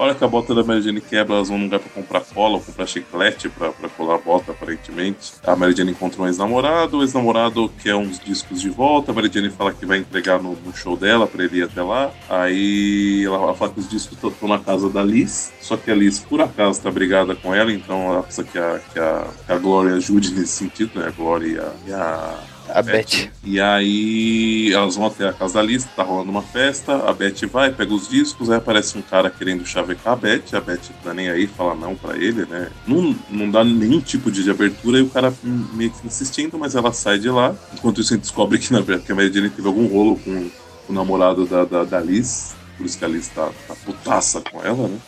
[0.00, 2.54] Hora que a bota da Mary Jane quebra, elas vão num lugar pra comprar cola
[2.54, 5.34] ou comprar chiclete pra, pra colar a bota, aparentemente.
[5.46, 9.30] A Mary Jane encontra um ex-namorado, o ex-namorado quer uns discos de volta, a Mary
[9.30, 12.10] Jane fala que vai entregar no, no show dela pra ele ir até lá.
[12.30, 16.18] Aí ela fala que os discos estão na casa da Liz, só que a Liz,
[16.18, 19.58] por acaso, tá brigada com ela, então ela precisa que a, que a, que a
[19.58, 21.08] Glória ajude nesse sentido, né?
[21.08, 22.92] A Glória e a a Beth.
[22.92, 23.30] Beth.
[23.44, 27.46] E aí elas vão até a casa da Liz, tá rolando uma festa, a Beth
[27.50, 31.04] vai, pega os discos, aí aparece um cara querendo chavecar a Beth, a Beth não
[31.04, 32.70] dá nem aí, fala não pra ele, né?
[32.86, 35.32] Não, não dá nenhum tipo de abertura e o cara
[35.72, 37.54] meio que insistindo, mas ela sai de lá.
[37.74, 40.50] Enquanto isso a gente descobre que, na verdade, a Mary Jane teve algum rolo com
[40.88, 44.62] o namorado da, da, da Liz, por isso que a Liz tá, tá putaça com
[44.64, 44.98] ela, né?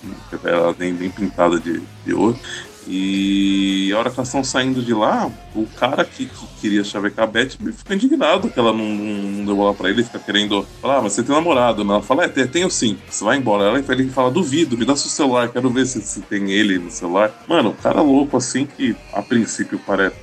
[0.45, 2.39] Ela nem, nem pintada de, de ouro.
[2.87, 7.25] E a hora que elas estão saindo de lá, o cara que, que queria chavecar
[7.25, 10.99] a Beth fica indignado que ela não, não deu bola pra ele, fica querendo falar,
[10.99, 11.95] ah, mas você tem namorado, né?
[11.95, 13.65] Ela fala, é, tenho sim, você vai embora.
[13.65, 16.91] Ela, ele fala, duvido, me dá seu celular, quero ver se, se tem ele no
[16.91, 17.33] celular.
[17.49, 20.17] Mano, o cara louco assim que a princípio parece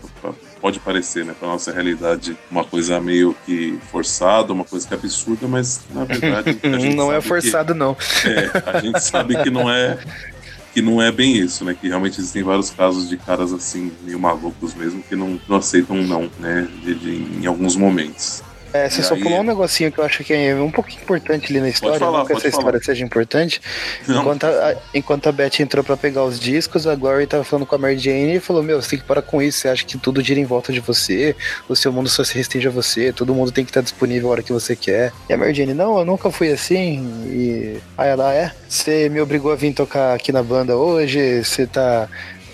[0.62, 4.98] pode parecer, né, pra nossa realidade, uma coisa meio que forçada, uma coisa que é
[4.98, 6.60] absurda, mas na verdade.
[6.96, 7.96] não é forçado, que, não.
[8.26, 9.98] É, a gente sabe que não é
[10.80, 11.76] que não é bem isso, né?
[11.80, 15.98] Que realmente existem vários casos de caras assim, meio malucos mesmo, que não, não aceitam
[15.98, 16.70] não, né?
[16.82, 18.39] De, de, em alguns momentos.
[18.74, 19.22] É, você e só aí...
[19.22, 22.20] pulou um negocinho que eu acho que é um pouco importante ali na história, falar,
[22.20, 22.52] não que essa falar.
[22.52, 23.62] história seja importante.
[24.08, 27.76] Enquanto a, enquanto a Beth entrou para pegar os discos, a Glory tava falando com
[27.76, 29.98] a Mary Jane e falou: Meu, você tem que parar com isso, você acha que
[29.98, 31.36] tudo gira em volta de você,
[31.68, 34.32] o seu mundo só se restringe a você, todo mundo tem que estar disponível a
[34.34, 35.12] hora que você quer.
[35.28, 37.00] E a Mary Jane, não, eu nunca fui assim.
[37.28, 41.66] E aí ela é, você me obrigou a vir tocar aqui na banda hoje, você
[41.66, 42.08] tá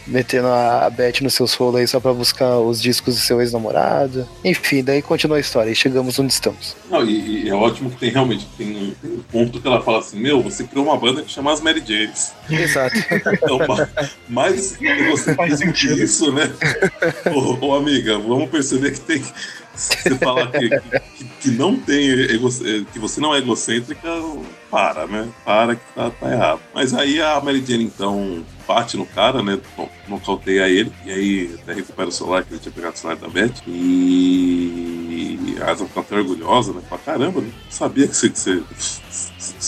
[0.07, 4.27] metendo a Beth nos seus rolos aí só pra buscar os discos do seu ex-namorado.
[4.43, 6.75] Enfim, daí continua a história e chegamos onde estamos.
[6.89, 9.99] Não, e, e, é ótimo que tem realmente tem, tem, um ponto que ela fala
[9.99, 12.33] assim: Meu, você criou uma banda que chama as Mary Janes.
[12.49, 12.95] Exato.
[13.33, 13.59] então,
[14.29, 14.77] mas
[15.09, 16.51] você faz sentido isso, né?
[17.33, 19.23] ô, ô, amiga, vamos perceber que tem
[19.75, 22.49] você falar que, que, que, não tem ego,
[22.91, 24.09] que você não é egocêntrica,
[24.69, 25.29] para, né?
[25.43, 26.61] Para que tá, tá, errado.
[26.73, 29.59] Mas aí a Mary Jane, então, bate no cara, né?
[30.07, 30.91] Nocauteia ele.
[31.05, 33.61] E aí até recupera o celular, que ele tinha pegado o celular da Beth.
[33.67, 36.81] E a Asa fica até orgulhosa, né?
[36.89, 38.61] Fala, caramba, não sabia que você, que você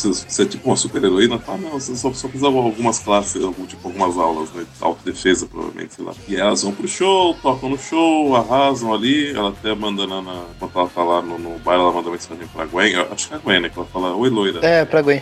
[0.03, 1.57] você é tipo uma super heroína, tá?
[1.57, 4.63] Não, você só, só fiz algumas classes, algum, tipo algumas aulas, né?
[4.63, 6.13] De autodefesa, provavelmente, sei lá.
[6.27, 9.31] E elas vão pro show, tocam no show, arrasam ali.
[9.31, 10.21] Ela até manda na.
[10.21, 12.95] na enquanto ela tá lá no, no baile, ela manda mensagem pra Gwen.
[12.95, 13.69] Acho que é a Gwen, né?
[13.69, 14.65] Que ela fala, oi loira.
[14.65, 15.21] É, pra Gwen.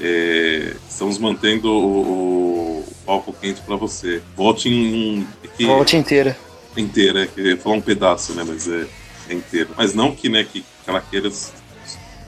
[0.00, 4.22] É, estamos mantendo o, o palco quente pra você.
[4.36, 5.26] Volte em.
[5.56, 6.36] Que, Volte inteira.
[6.76, 8.44] Inteira, é, que falar um pedaço, né?
[8.46, 8.86] Mas é,
[9.28, 9.70] é inteira.
[9.76, 11.30] Mas não que, né, que ela queira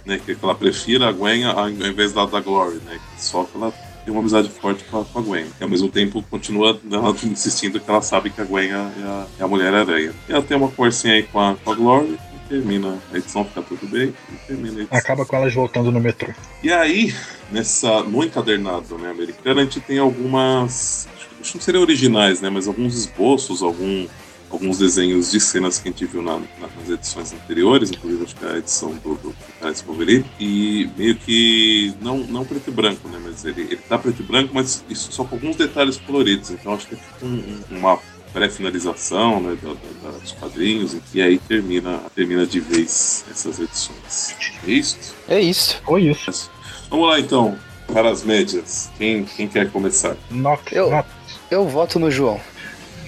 [0.06, 0.20] né?
[0.24, 2.98] Que ela prefira a Gwen ao invés da, da Glory, né?
[3.18, 3.72] Só que ela
[4.04, 5.46] tem uma amizade forte com a, com a Gwen.
[5.60, 9.26] E ao mesmo tempo continua ela insistindo que ela sabe que a Gwen é, a,
[9.40, 10.14] é a Mulher-Aranha.
[10.28, 13.44] E ela tem uma conversinha aí com a, com a Glory e termina a edição,
[13.44, 14.14] fica tudo bem.
[14.32, 14.98] E termina a edição.
[14.98, 16.32] Acaba com elas voltando no metrô.
[16.62, 17.12] E aí,
[17.50, 21.08] nessa, no encadernado né, americano, a gente tem algumas.
[21.40, 22.48] Acho que não seriam originais, né?
[22.48, 24.06] Mas alguns esboços, algum
[24.50, 28.44] alguns desenhos de cenas que a gente viu na, nas edições anteriores, inclusive acho que
[28.44, 33.08] é a edição do, do Alex Wolverine, e meio que não, não preto e branco,
[33.08, 33.18] né?
[33.22, 36.50] Mas ele, ele tá preto e branco, mas isso só com alguns detalhes coloridos.
[36.50, 37.98] Então acho que é tipo um, uma
[38.32, 44.36] pré-finalização né, da, da, dos quadrinhos, e aí termina, termina de vez essas edições.
[44.66, 45.14] É isso?
[45.28, 45.80] É isso.
[45.84, 46.50] Foi isso.
[46.90, 48.90] Vamos lá então, para as médias.
[48.98, 50.16] Quem, quem quer começar?
[50.70, 51.04] Eu,
[51.50, 52.40] eu voto no João.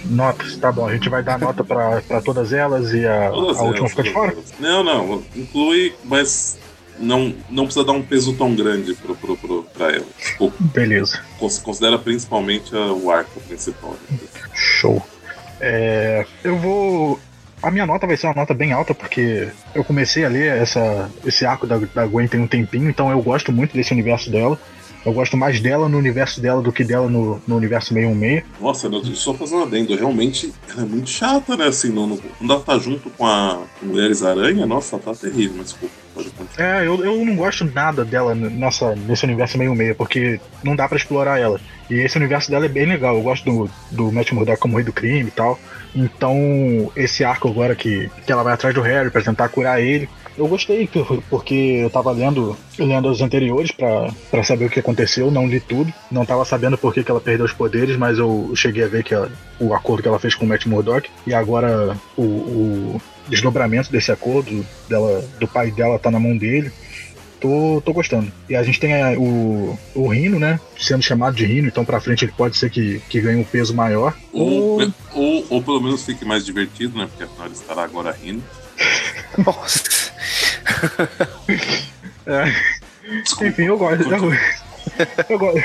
[0.04, 0.86] Notas, tá bom.
[0.86, 4.02] A gente vai dar nota pra todas elas e a, todas a última elas, fica
[4.02, 4.36] de fora?
[4.58, 5.22] Não, não.
[5.34, 6.58] Inclui, mas
[6.98, 10.06] não, não precisa dar um peso tão grande pro, pro, pro, pra ela.
[10.18, 11.20] Tipo, Beleza.
[11.38, 13.96] Considera principalmente o arco principal.
[14.10, 14.18] Né?
[14.54, 15.04] Show.
[15.60, 17.20] É, eu vou.
[17.60, 21.10] A minha nota vai ser uma nota bem alta, porque eu comecei a ler essa,
[21.24, 24.58] esse arco da, da Gwen tem um tempinho, então eu gosto muito desse universo dela.
[25.04, 28.44] Eu gosto mais dela no universo dela do que dela no, no universo 616.
[28.60, 29.94] Nossa, eu só fazer um adendo.
[29.94, 31.66] Realmente, ela é muito chata, né?
[31.66, 35.66] Assim, não, não, quando ela tá junto com a Mulheres Aranha, nossa, tá terrível, mas
[35.68, 35.94] desculpa.
[36.14, 36.82] Pode continuar.
[36.82, 40.98] É, eu, eu não gosto nada dela nessa, nesse universo 616, porque não dá para
[40.98, 41.60] explorar ela.
[41.88, 43.16] E esse universo dela é bem legal.
[43.16, 45.58] Eu gosto do, do Matt Murdock como rei do crime e tal.
[45.94, 50.08] Então, esse arco agora que, que ela vai atrás do Harry para tentar curar ele,
[50.38, 50.88] eu gostei,
[51.28, 55.92] porque eu tava lendo, lendo os anteriores para saber o que aconteceu, não li tudo,
[56.10, 59.02] não tava sabendo por que, que ela perdeu os poderes, mas eu cheguei a ver
[59.02, 63.02] que ela, o acordo que ela fez com o Matt Murdock, e agora o, o
[63.28, 66.72] desdobramento desse acordo dela, do pai dela tá na mão dele.
[67.40, 68.32] Tô, tô gostando.
[68.48, 70.58] E a gente tem a, o, o Rino, né?
[70.76, 73.72] Sendo chamado de Rino, então pra frente ele pode ser que, que ganhe um peso
[73.72, 74.12] maior.
[74.32, 77.06] Ou, ou, ou, ou pelo menos fique mais divertido, né?
[77.06, 78.42] Porque afinal ele estará agora rindo.
[79.38, 79.97] Nossa.
[82.26, 83.46] É.
[83.46, 84.04] Enfim, eu gosto.
[84.98, 85.62] Eu, eu gosto.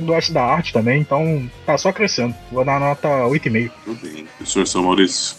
[0.00, 2.34] gosto da arte também, então tá só crescendo.
[2.50, 3.70] Vou dar nota 8,5.
[3.84, 4.26] Tudo bem.
[4.38, 5.36] Professor São Maurício.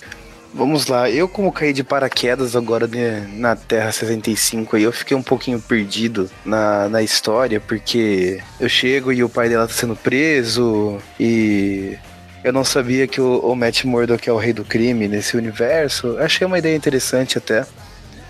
[0.53, 2.87] Vamos lá, eu como caí de paraquedas agora
[3.31, 9.11] na Terra 65 aí, eu fiquei um pouquinho perdido na, na história, porque eu chego
[9.11, 11.97] e o pai dela tá sendo preso e
[12.43, 16.17] eu não sabia que o, o Matt Murdock é o rei do crime nesse universo.
[16.19, 17.65] Achei uma ideia interessante até.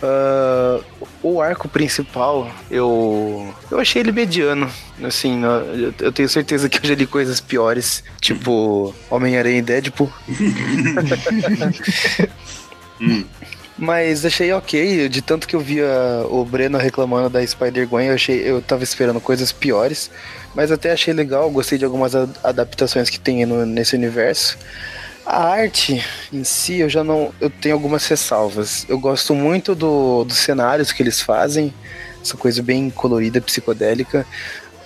[0.03, 0.83] Uh,
[1.21, 4.69] o arco principal, eu eu achei ele mediano.
[5.01, 10.11] Assim, eu, eu tenho certeza que eu já li coisas piores, tipo Homem-Aranha e Deadpool.
[13.77, 15.87] Mas achei ok, de tanto que eu via
[16.29, 20.11] o Breno reclamando da Spider-Gwen, eu, achei, eu tava esperando coisas piores.
[20.53, 24.57] Mas até achei legal, gostei de algumas adaptações que tem no, nesse universo.
[25.25, 27.33] A arte em si, eu já não.
[27.39, 28.85] Eu tenho algumas ressalvas.
[28.89, 31.73] Eu gosto muito do, dos cenários que eles fazem,
[32.21, 34.25] essa coisa bem colorida, psicodélica.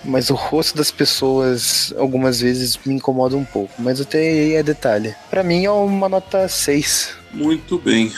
[0.04, 3.72] Mas o rosto das pessoas algumas vezes me incomoda um pouco.
[3.78, 5.14] Mas até aí é detalhe.
[5.28, 7.14] Para mim é uma nota 6.
[7.32, 8.12] Muito bem.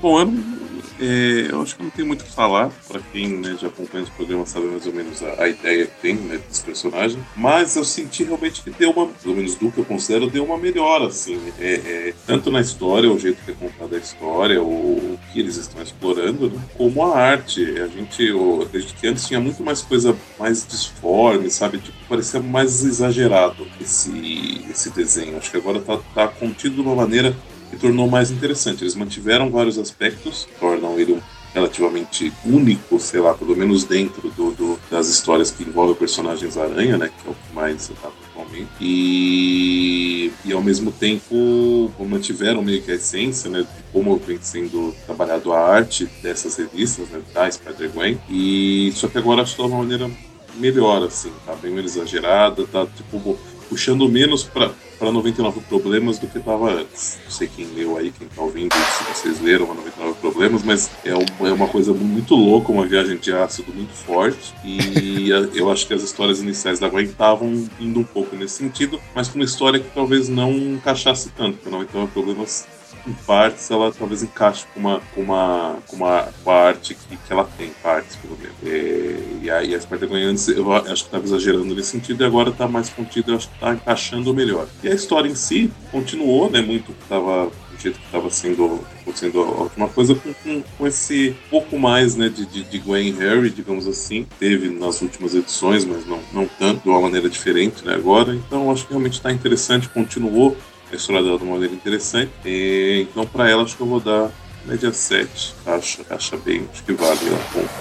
[0.00, 0.73] Bom, eu
[1.04, 2.70] é, eu acho que não tem muito o que falar.
[2.88, 6.00] Para quem né, já acompanha os programas sabe mais ou menos a, a ideia que
[6.00, 7.18] tem né, desse personagem.
[7.36, 10.58] Mas eu senti realmente que deu uma, pelo menos do que eu considero, deu uma
[10.58, 11.40] melhora, assim.
[11.58, 15.56] É, é, tanto na história, o jeito que é contada a história, o, que eles
[15.56, 17.62] estão explorando, né, como a arte.
[17.80, 21.78] A gente, eu acredito que antes tinha muito mais coisa mais disforme, sabe?
[21.78, 25.36] Tipo, parecia mais exagerado esse, esse desenho.
[25.36, 27.34] Acho que agora tá, tá contido de uma maneira
[27.74, 28.82] tornou mais interessante.
[28.82, 31.20] Eles mantiveram vários aspectos, tornam ele
[31.54, 36.98] relativamente único, sei lá, pelo menos dentro do, do, das histórias que envolvem personagens aranha,
[36.98, 38.68] né, que é o que mais atualmente.
[38.80, 44.92] E, e ao mesmo tempo mantiveram meio que a essência né, de como vem sendo
[45.06, 48.18] trabalhado a arte dessas revistas, né, da Spider-Gwen.
[48.28, 50.10] E só que agora acho que de uma maneira
[50.56, 54.72] melhor, assim, tá bem exagerada, tá tipo puxando menos para
[55.12, 57.18] 99 problemas do que estava antes.
[57.24, 61.14] Não sei quem leu aí, quem tá ouvindo, se vocês leram 99 problemas, mas é
[61.14, 64.54] uma, é uma coisa muito louca, uma viagem de ácido muito forte.
[64.64, 69.00] E eu acho que as histórias iniciais da Gwen estavam indo um pouco nesse sentido,
[69.14, 72.66] mas com uma história que talvez não encaixasse tanto, porque 99 problemas
[73.06, 77.16] em partes, ela talvez encaixe com uma, com uma, com uma, com a arte que,
[77.16, 78.54] que ela tem, partes, pelo menos.
[78.64, 82.50] É, e aí a Spider-Man antes, eu acho que estava exagerando nesse sentido, e agora
[82.50, 84.66] está mais contido, eu acho que está encaixando melhor.
[84.82, 88.80] E a história em si continuou, né, muito que estava do jeito que estava sendo,
[89.14, 93.12] sendo a última coisa, com, com, com, esse pouco mais né, de, de, de Gwen
[93.14, 94.26] Harry, digamos assim.
[94.38, 98.34] Teve nas últimas edições, mas não, não tanto, de uma maneira diferente né, agora.
[98.34, 100.56] Então acho que realmente está interessante, continuou
[100.94, 102.32] a história dela de uma maneira interessante.
[102.44, 104.30] E, então, para ela, acho que eu vou dar
[104.64, 105.54] média 7.
[105.66, 107.18] Acho, acho bem, acho que vale.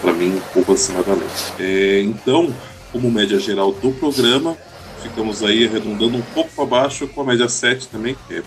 [0.02, 1.30] Para mim, um pouco acima da média.
[1.60, 2.54] É, então,
[2.92, 4.58] como média geral do programa,
[5.02, 8.44] ficamos aí arredondando um pouco abaixo com a média 7 também, que é,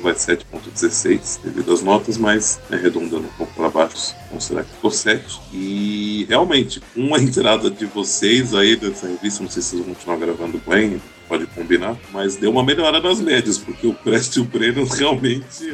[0.00, 5.40] vai 7.16 devido às notas, mas arredondando um pouco para baixo, considerar que ficou 7.
[5.52, 9.94] E realmente, com a entrada de vocês aí dessa revista, não sei se vocês vão
[9.94, 11.00] continuar gravando bem,
[11.30, 15.72] pode combinar, mas deu uma melhora nas médias, porque o Crest e o Breno realmente.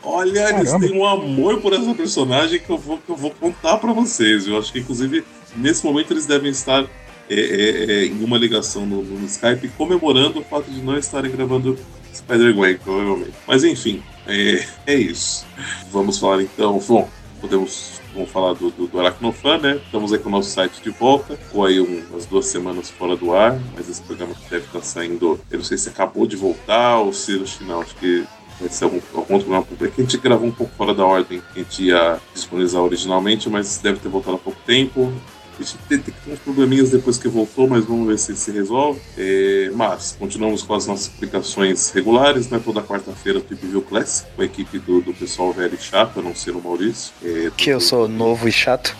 [0.00, 3.78] Olha, eles têm um amor por essa personagem que eu vou, que eu vou contar
[3.78, 4.46] para vocês.
[4.46, 5.24] Eu acho que, inclusive,
[5.56, 6.84] nesse momento eles devem estar
[7.28, 11.32] é, é, é, em uma ligação no, no, Skype comemorando o fato de não estarem
[11.32, 11.76] gravando
[12.14, 13.34] Spider-Gwen, provavelmente.
[13.44, 15.44] Mas enfim, é, é isso.
[15.90, 16.80] Vamos falar então.
[16.86, 17.10] Bom,
[17.46, 19.80] podemos vamos falar do, do, do Aracnofan, né?
[19.84, 21.36] Estamos aí com o nosso site de volta.
[21.36, 25.38] Ficou aí um, umas duas semanas fora do ar, mas esse programa deve estar saindo.
[25.50, 28.24] Eu não sei se acabou de voltar ou se no final, acho que
[28.58, 29.94] vai ser algum, algum programa público.
[29.96, 33.78] A gente gravou um pouco fora da ordem que a gente ia disponibilizar originalmente, mas
[33.78, 35.12] deve ter voltado há pouco tempo.
[35.58, 39.00] A gente tem, uns probleminhas depois que voltou, mas vamos ver se se resolve.
[39.16, 42.60] É, mas continuamos com as nossas publicações regulares, né?
[42.62, 46.22] Toda quarta-feira, Trip View Classic, com a equipe do, do pessoal velho e chato, a
[46.22, 47.12] não ser o Maurício.
[47.22, 48.94] É, que eu sou novo e chato.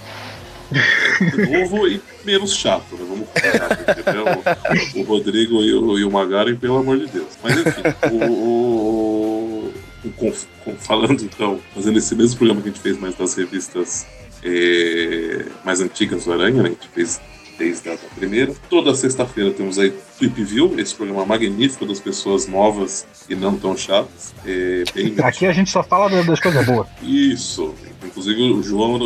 [0.72, 3.06] É, novo e menos chato, né?
[3.08, 4.56] Vamos falar,
[4.94, 7.28] o, o Rodrigo e o, e o Magaren, pelo amor de Deus.
[7.42, 7.82] Mas enfim,
[8.12, 9.72] o,
[10.04, 10.32] o,
[10.78, 14.06] falando então, fazendo esse mesmo programa que a gente fez, mas das revistas
[14.46, 16.68] é, mais antigas do Aranha, né?
[16.68, 17.20] a gente fez
[17.58, 18.54] desde a primeira.
[18.68, 23.76] Toda sexta-feira temos aí Tweep View, esse programa magnífico das pessoas novas e não tão
[23.76, 24.34] chatas.
[24.44, 24.84] É,
[25.24, 26.86] Aqui a gente só fala das coisas boas.
[27.02, 27.74] Isso.
[28.04, 28.98] Inclusive o João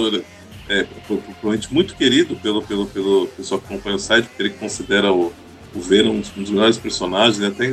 [0.69, 5.13] é provavelmente muito querido pelo, pelo, pelo pessoal que acompanha o site, porque ele considera
[5.13, 5.33] o,
[5.75, 7.43] o Venom um dos melhores personagens.
[7.43, 7.67] Até,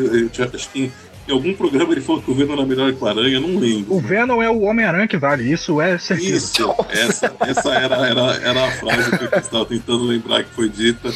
[0.53, 0.91] acho que
[1.27, 3.93] em algum programa ele falou que o Venom era melhor que o Aranha, não lembro.
[3.93, 6.37] O Venom é o Homem-Aranha que vale, isso é certeza.
[6.37, 10.69] Isso, essa, essa era, era, era a frase que eu estava tentando lembrar que foi
[10.69, 11.11] dita.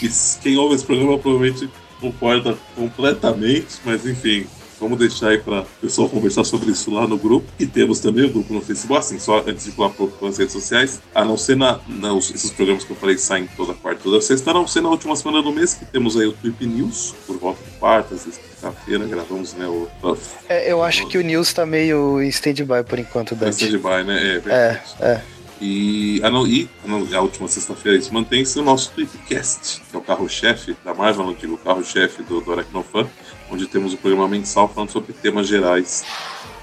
[0.00, 0.08] E
[0.40, 1.68] quem ouve esse programa provavelmente
[2.00, 4.46] concorda completamente, mas enfim,
[4.80, 7.46] Vamos deixar aí para o pessoal conversar sobre isso lá no grupo.
[7.58, 10.52] E temos também o grupo no Facebook, assim, só antes de falar para as redes
[10.52, 11.00] sociais.
[11.14, 14.50] A não ser na, na, esses programas que eu falei saem toda quarta, toda sexta,
[14.50, 17.36] a não ser na última semana do mês, que temos aí o Trip News, por
[17.38, 19.66] volta de quarta, sexta-feira, gravamos, né?
[19.66, 19.88] O,
[20.48, 23.64] é, eu acho o, que o News está meio em stand-by por enquanto, Dante.
[23.64, 24.42] Stand-by, né?
[24.46, 24.82] É, é.
[25.04, 25.22] é.
[25.60, 26.68] E, a, não, e
[27.12, 31.26] a, a última sexta-feira isso mantém-se o nosso Tweetcast, que é o carro-chefe da Marvel,
[31.26, 33.08] não digo o carro-chefe do, do Aracnofan,
[33.50, 36.04] onde temos o programa mensal falando sobre temas gerais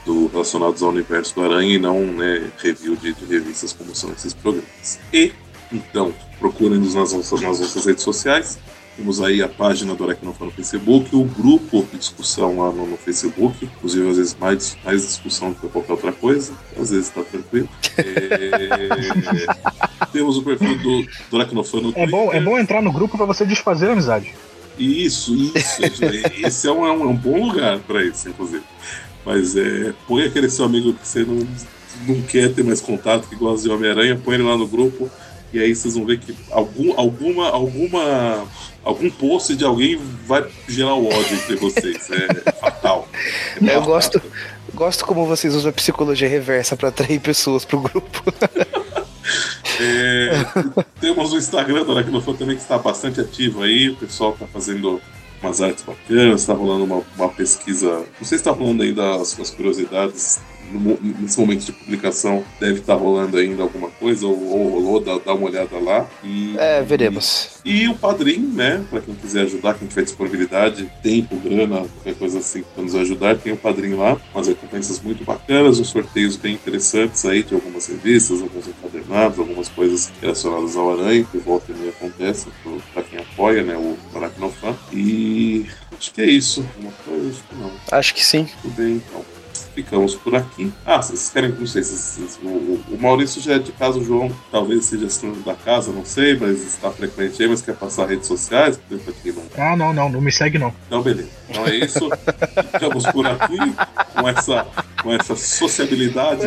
[0.05, 4.11] do, relacionados ao universo do Aranha e não né, review de, de, revistas como são
[4.11, 4.99] esses programas.
[5.11, 5.33] E,
[5.71, 8.59] então, procurem-nos nas nossas, nas nossas redes sociais.
[8.95, 12.95] Temos aí a página do Aracnofã no Facebook, o grupo de discussão lá no, no,
[12.95, 17.21] Facebook, inclusive às vezes mais, mais discussão do que qualquer outra coisa, às vezes está
[17.21, 17.67] tranquilo.
[17.97, 18.87] É...
[20.13, 23.25] Temos o perfil do, do Aracnofã no é Bom, é bom entrar no grupo para
[23.25, 24.33] você desfazer a amizade.
[24.77, 25.81] Isso, isso.
[26.45, 28.63] Esse é um, é um, é um bom lugar para isso, inclusive.
[29.25, 31.47] Mas é, põe aquele seu amigo que você não,
[32.07, 35.09] não quer ter mais contato, que gosta de Homem-Aranha, põe ele lá no grupo.
[35.51, 38.45] E aí vocês vão ver que algum, alguma, alguma,
[38.83, 42.09] algum post de alguém vai gerar o ódio entre vocês.
[42.11, 43.07] É fatal.
[43.65, 44.21] É eu gosto,
[44.73, 48.23] gosto como vocês usam a psicologia reversa para atrair pessoas pro grupo.
[49.79, 50.45] É,
[50.99, 53.89] temos o Instagram do Aracnofan também que está bastante ativo aí.
[53.89, 55.01] O pessoal está fazendo
[55.41, 57.89] umas artes bacanas, está rolando uma, uma, pesquisa.
[57.89, 60.39] Não sei se está rolando ainda as, as curiosidades
[60.71, 65.17] no, nesse momento de publicação deve estar rolando ainda alguma coisa, ou, ou rolou, dá,
[65.17, 66.07] dá, uma olhada lá.
[66.23, 67.59] E, é, veremos.
[67.63, 68.83] E, e o padrinho, né?
[68.89, 73.37] Para quem quiser ajudar, quem tiver disponibilidade, tempo, grana, qualquer coisa assim para nos ajudar,
[73.37, 77.87] tem o padrinho lá, umas recompensas muito bacanas, uns sorteios bem interessantes aí de algumas
[77.87, 78.67] revistas, alguns
[79.09, 82.47] algumas coisas relacionadas ao Aranha, que volta e meia acontece
[82.93, 83.75] para quem apoia, né?
[83.75, 84.75] O Aracnofan.
[84.91, 85.65] E
[85.97, 86.65] acho que é isso.
[86.79, 87.71] Uma coisa, acho que não.
[87.91, 88.47] Acho que sim.
[88.61, 89.25] Tudo bem, então
[89.75, 90.71] ficamos por aqui.
[90.85, 94.31] Ah, vocês querem, não sei, vocês, o, o, Maurício já é de casa, o João
[94.49, 98.27] talvez seja assinante da casa, não sei, mas está frequente aí, mas quer passar redes
[98.27, 98.79] sociais?
[99.57, 100.73] Ah, não, não, não me segue não.
[100.87, 101.29] Então, beleza.
[101.49, 102.09] Então é isso.
[102.71, 103.57] ficamos por aqui
[104.13, 104.67] com essa,
[105.01, 106.41] com essa sociabilidade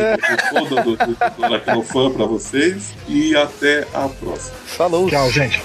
[0.51, 4.55] toda do, do, do Fã para vocês e até a próxima.
[4.65, 5.09] Falou.
[5.09, 5.61] Tchau, gente.